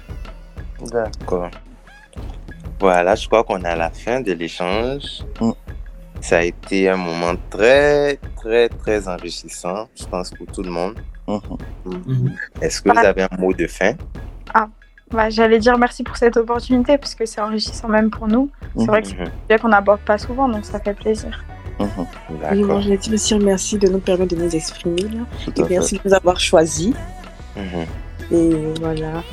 D'accord. 0.90 1.50
Voilà, 2.80 3.14
je 3.14 3.28
crois 3.28 3.44
qu'on 3.44 3.62
est 3.62 3.68
à 3.68 3.76
la 3.76 3.90
fin 3.90 4.20
de 4.22 4.32
l'échange. 4.32 5.22
Mhm. 5.38 5.52
Ça 6.22 6.38
a 6.38 6.42
été 6.44 6.88
un 6.88 6.96
moment 6.96 7.34
très, 7.50 8.16
très, 8.36 8.68
très 8.68 9.08
enrichissant, 9.08 9.88
je 9.96 10.04
pense, 10.04 10.30
pour 10.30 10.46
tout 10.46 10.62
le 10.62 10.70
monde. 10.70 10.94
Mhm. 11.26 12.36
Est-ce 12.60 12.80
que 12.80 12.90
vous 12.90 12.98
avez 12.98 13.22
un 13.22 13.36
mot 13.38 13.52
de 13.52 13.66
fin? 13.66 13.94
Ah, 14.54 14.68
bah, 15.10 15.30
j'allais 15.30 15.58
dire 15.58 15.76
merci 15.76 16.04
pour 16.04 16.16
cette 16.16 16.36
opportunité, 16.36 16.96
parce 16.96 17.16
que 17.16 17.26
c'est 17.26 17.40
enrichissant 17.40 17.88
même 17.88 18.08
pour 18.08 18.28
nous. 18.28 18.50
C'est 18.78 18.86
vrai 18.86 19.02
que 19.02 19.08
c'est 19.08 19.20
un 19.20 19.24
sujet 19.24 19.58
qu'on 19.60 19.68
n'aborde 19.68 20.00
pas 20.02 20.16
souvent, 20.16 20.48
donc 20.48 20.64
ça 20.64 20.78
fait 20.78 20.94
plaisir. 20.94 21.44
Mhm. 21.80 22.06
Oui, 22.52 22.62
moi, 22.62 22.80
je 22.80 22.84
voulais 22.84 22.98
dire 22.98 23.38
merci 23.40 23.76
de 23.76 23.88
nous 23.88 23.98
permettre 23.98 24.36
de 24.36 24.40
nous 24.40 24.54
exprimer. 24.54 25.02
Et 25.56 25.62
merci 25.68 25.96
de 25.96 26.02
nous 26.04 26.14
avoir 26.14 26.38
choisis. 26.38 26.94
Et 28.30 28.50
voilà. 28.80 29.24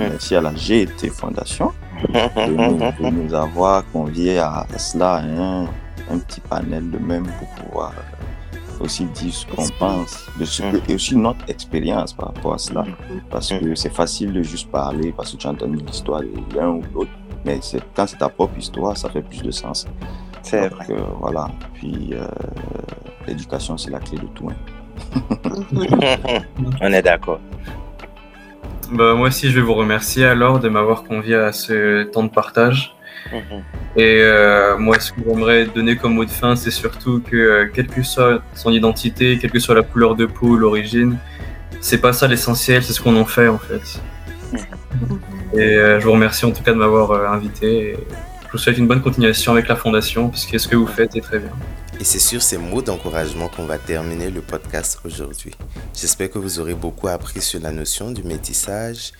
Merci 0.00 0.34
à 0.34 0.40
la 0.40 0.52
GT 0.52 1.10
Fondation 1.10 1.72
de 2.12 3.10
nous, 3.10 3.34
avoir 3.34 3.88
conviés 3.92 4.40
à 4.40 4.66
cela. 4.76 5.22
Hein 5.24 5.68
un 6.10 6.18
petit 6.18 6.40
panel 6.40 6.90
de 6.90 6.98
même 6.98 7.26
pour 7.26 7.48
pouvoir 7.64 7.92
euh, 7.92 8.84
aussi 8.84 9.04
dire 9.06 9.32
ce 9.32 9.46
qu'on 9.46 9.68
pense 9.78 10.26
de 10.38 10.44
ce 10.44 10.62
que, 10.62 10.90
et 10.90 10.94
aussi 10.94 11.16
notre 11.16 11.48
expérience 11.48 12.12
par 12.12 12.28
rapport 12.28 12.54
à 12.54 12.58
cela. 12.58 12.82
Mm-hmm. 12.82 13.20
Parce 13.30 13.48
que 13.48 13.54
mm-hmm. 13.54 13.76
c'est 13.76 13.94
facile 13.94 14.32
de 14.32 14.42
juste 14.42 14.70
parler 14.70 15.12
parce 15.12 15.32
que 15.32 15.36
tu 15.36 15.46
as 15.46 15.50
entendu 15.50 15.78
l'histoire 15.84 16.20
de 16.20 16.56
l'un 16.56 16.70
ou 16.70 16.82
l'autre. 16.94 17.10
Mais 17.44 17.60
quand 17.94 18.06
c'est 18.06 18.16
ta 18.16 18.28
propre 18.28 18.58
histoire, 18.58 18.96
ça 18.96 19.10
fait 19.10 19.22
plus 19.22 19.42
de 19.42 19.50
sens. 19.50 19.86
C'est 20.42 20.68
vrai. 20.68 20.86
Euh, 20.90 21.00
voilà. 21.20 21.48
Puis 21.74 22.10
euh, 22.12 22.26
l'éducation, 23.26 23.76
c'est 23.76 23.90
la 23.90 23.98
clé 23.98 24.18
de 24.18 24.26
tout. 24.34 24.48
Hein. 24.50 24.54
On 26.80 26.92
est 26.92 27.02
d'accord. 27.02 27.40
Bah, 28.92 29.14
moi 29.14 29.28
aussi, 29.28 29.50
je 29.50 29.54
vais 29.54 29.64
vous 29.64 29.74
remercier 29.74 30.24
alors 30.26 30.60
de 30.60 30.68
m'avoir 30.68 31.04
convié 31.04 31.34
à 31.34 31.52
ce 31.52 32.04
temps 32.04 32.22
de 32.22 32.28
partage. 32.28 32.94
Et 33.96 34.20
euh, 34.20 34.76
moi, 34.78 34.98
ce 34.98 35.12
que 35.12 35.20
j'aimerais 35.26 35.66
donner 35.66 35.96
comme 35.96 36.14
mot 36.14 36.24
de 36.24 36.30
fin, 36.30 36.56
c'est 36.56 36.70
surtout 36.70 37.20
que, 37.20 37.36
euh, 37.36 37.70
quelle 37.72 37.86
que 37.86 38.02
soit 38.02 38.42
son 38.54 38.72
identité, 38.72 39.38
quelle 39.38 39.50
que 39.50 39.58
soit 39.58 39.74
la 39.74 39.82
couleur 39.82 40.16
de 40.16 40.26
peau 40.26 40.48
ou 40.48 40.56
l'origine, 40.56 41.16
c'est 41.80 41.98
pas 41.98 42.12
ça 42.12 42.26
l'essentiel, 42.26 42.82
c'est 42.82 42.92
ce 42.92 43.00
qu'on 43.00 43.16
en 43.16 43.24
fait 43.24 43.48
en 43.48 43.58
fait. 43.58 44.00
Mhm. 44.52 45.18
Et 45.54 45.76
euh, 45.76 46.00
je 46.00 46.04
vous 46.04 46.12
remercie 46.12 46.44
en 46.44 46.50
tout 46.50 46.62
cas 46.62 46.72
de 46.72 46.78
m'avoir 46.78 47.32
invité. 47.32 47.96
je 48.46 48.52
vous 48.52 48.58
souhaite 48.58 48.78
une 48.78 48.88
bonne 48.88 49.02
continuation 49.02 49.52
avec 49.52 49.68
la 49.68 49.76
Fondation, 49.76 50.28
parce 50.28 50.46
que 50.46 50.58
ce 50.58 50.66
que 50.66 50.76
vous 50.76 50.86
faites 50.86 51.14
est 51.16 51.20
très 51.20 51.38
bien. 51.38 51.52
Et 52.04 52.06
c'est 52.06 52.18
sur 52.18 52.42
ces 52.42 52.58
mots 52.58 52.82
d'encouragement 52.82 53.48
qu'on 53.48 53.64
va 53.64 53.78
terminer 53.78 54.30
le 54.30 54.42
podcast 54.42 54.98
aujourd'hui. 55.06 55.52
J'espère 55.94 56.30
que 56.30 56.38
vous 56.38 56.58
aurez 56.60 56.74
beaucoup 56.74 57.08
appris 57.08 57.40
sur 57.40 57.62
la 57.62 57.72
notion 57.72 58.10
du 58.10 58.22
métissage. 58.24 59.12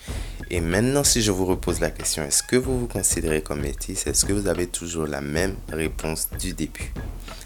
Et 0.51 0.61
maintenant, 0.61 1.03
si 1.03 1.23
je 1.23 1.31
vous 1.31 1.47
repose 1.47 1.79
la 1.79 1.89
question, 1.89 2.21
est-ce 2.21 2.43
que 2.43 2.55
vous 2.55 2.81
vous 2.81 2.85
considérez 2.85 3.41
comme 3.41 3.61
métis 3.61 4.05
Est-ce 4.05 4.23
que 4.23 4.33
vous 4.33 4.45
avez 4.45 4.67
toujours 4.67 5.07
la 5.07 5.19
même 5.19 5.55
réponse 5.71 6.29
du 6.39 6.53
début? 6.53 6.93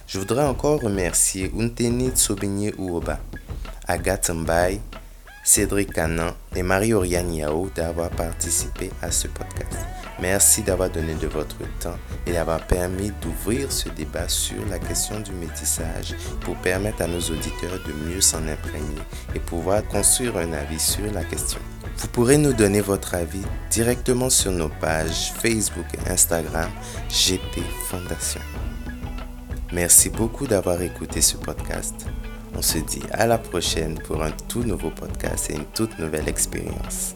Je 0.08 0.20
voudrais 0.20 0.44
encore 0.44 0.82
remercier 0.82 1.50
Unteni 1.58 2.10
Tsobinye 2.10 2.74
Uoba, 2.78 3.22
Agathe 3.88 4.32
Cédric 5.50 5.94
Canan 5.94 6.36
et 6.56 6.62
Marie-Oriane 6.62 7.34
Yao 7.34 7.72
d'avoir 7.74 8.12
participé 8.12 8.92
à 9.02 9.10
ce 9.10 9.28
podcast. 9.28 9.80
Merci 10.22 10.62
d'avoir 10.62 10.92
donné 10.92 11.16
de 11.16 11.26
votre 11.26 11.58
temps 11.80 11.98
et 12.28 12.34
d'avoir 12.34 12.68
permis 12.68 13.12
d'ouvrir 13.20 13.72
ce 13.72 13.90
débat 13.90 14.30
sur 14.30 14.64
la 14.70 14.78
question 14.78 15.20
du 15.22 15.32
métissage 15.32 16.14
pour 16.42 16.56
permettre 16.58 17.02
à 17.02 17.08
nos 17.08 17.20
auditeurs 17.20 17.80
de 17.88 17.94
mieux 18.08 18.22
s'en 18.22 18.48
imprégner 18.48 19.02
et 19.34 19.40
pouvoir 19.40 19.84
construire 19.88 20.38
un 20.38 20.54
avis 20.54 20.80
sur 20.80 21.12
la 21.12 21.24
question. 21.24 21.60
Vous 21.98 22.10
pourrez 22.10 22.38
nous 22.38 22.54
donner 22.54 22.82
votre 22.82 23.16
avis 23.16 23.42
directement 23.72 24.30
sur 24.30 24.52
nos 24.52 24.70
pages 24.70 25.34
Facebook 25.42 25.88
et 25.96 26.12
Instagram 26.12 26.70
GT 27.10 27.64
Fondation. 27.88 28.42
Merci 29.74 30.12
beaucoup 30.12 30.46
d'avoir 30.46 30.80
écouté 30.84 31.22
ce 31.22 31.38
podcast. 31.38 32.06
On 32.56 32.62
se 32.62 32.78
dit 32.80 33.04
à 33.12 33.26
la 33.28 33.38
prochaine 33.38 34.00
pour 34.06 34.22
un 34.24 34.32
tout 34.48 34.64
nouveau 34.64 34.90
podcast 34.90 35.50
et 35.50 35.56
une 35.56 35.66
toute 35.66 35.98
nouvelle 36.00 36.28
expérience. 36.28 37.16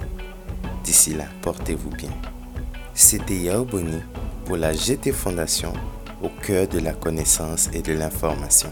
D'ici 0.84 1.13
là, 1.13 1.26
portez-vous 1.41 1.89
bien. 1.89 2.12
C'était 2.93 3.36
Yao 3.36 3.65
Boni 3.65 4.02
pour 4.46 4.58
la 4.58 4.74
GT 4.74 5.12
Fondation 5.12 5.74
au 6.22 6.30
cœur 6.30 6.67
de 6.67 6.80
la 6.80 6.93
connaissance 6.93 7.69
et 7.74 7.82
de 7.82 7.93
l'information. 7.93 8.72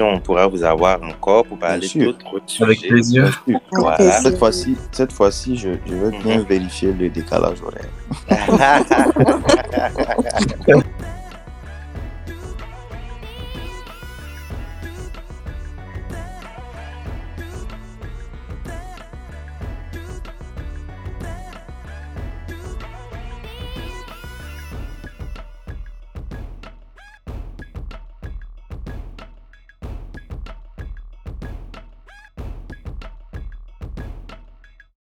On 0.00 0.20
pourra 0.20 0.46
vous 0.46 0.62
avoir 0.62 1.02
encore 1.02 1.44
pour 1.46 1.58
parler 1.58 1.88
d'autres 1.94 2.42
sujets. 2.46 2.64
Avec 2.64 2.80
plaisir. 2.88 3.44
Voilà. 3.72 4.20
Cette 4.20 4.38
fois-ci, 4.38 4.76
cette 4.92 5.12
fois-ci, 5.12 5.56
je, 5.56 5.70
je 5.86 5.94
veux 5.94 6.10
bien 6.10 6.38
mhm. 6.38 6.44
vérifier 6.44 6.92
le 6.92 7.08
décalage 7.08 7.58
horaire. 7.62 7.88